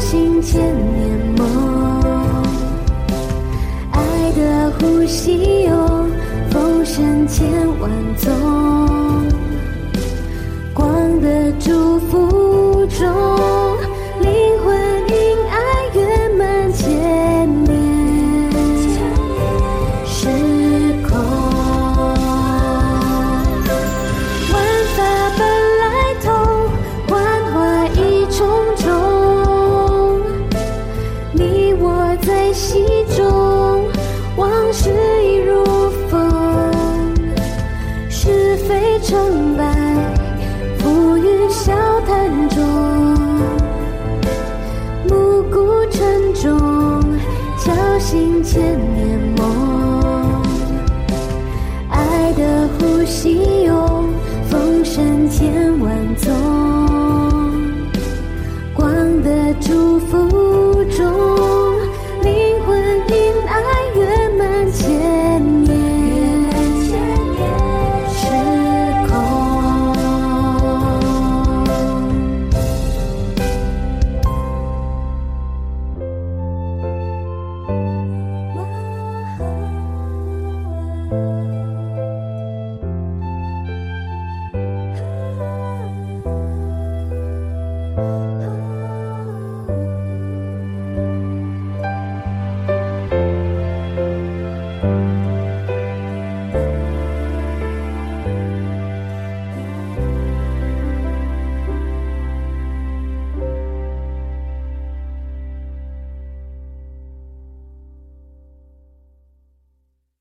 [0.00, 2.42] 心千年梦
[3.92, 6.08] 爱的呼吸哦
[6.50, 7.46] 风声千
[7.78, 8.79] 万种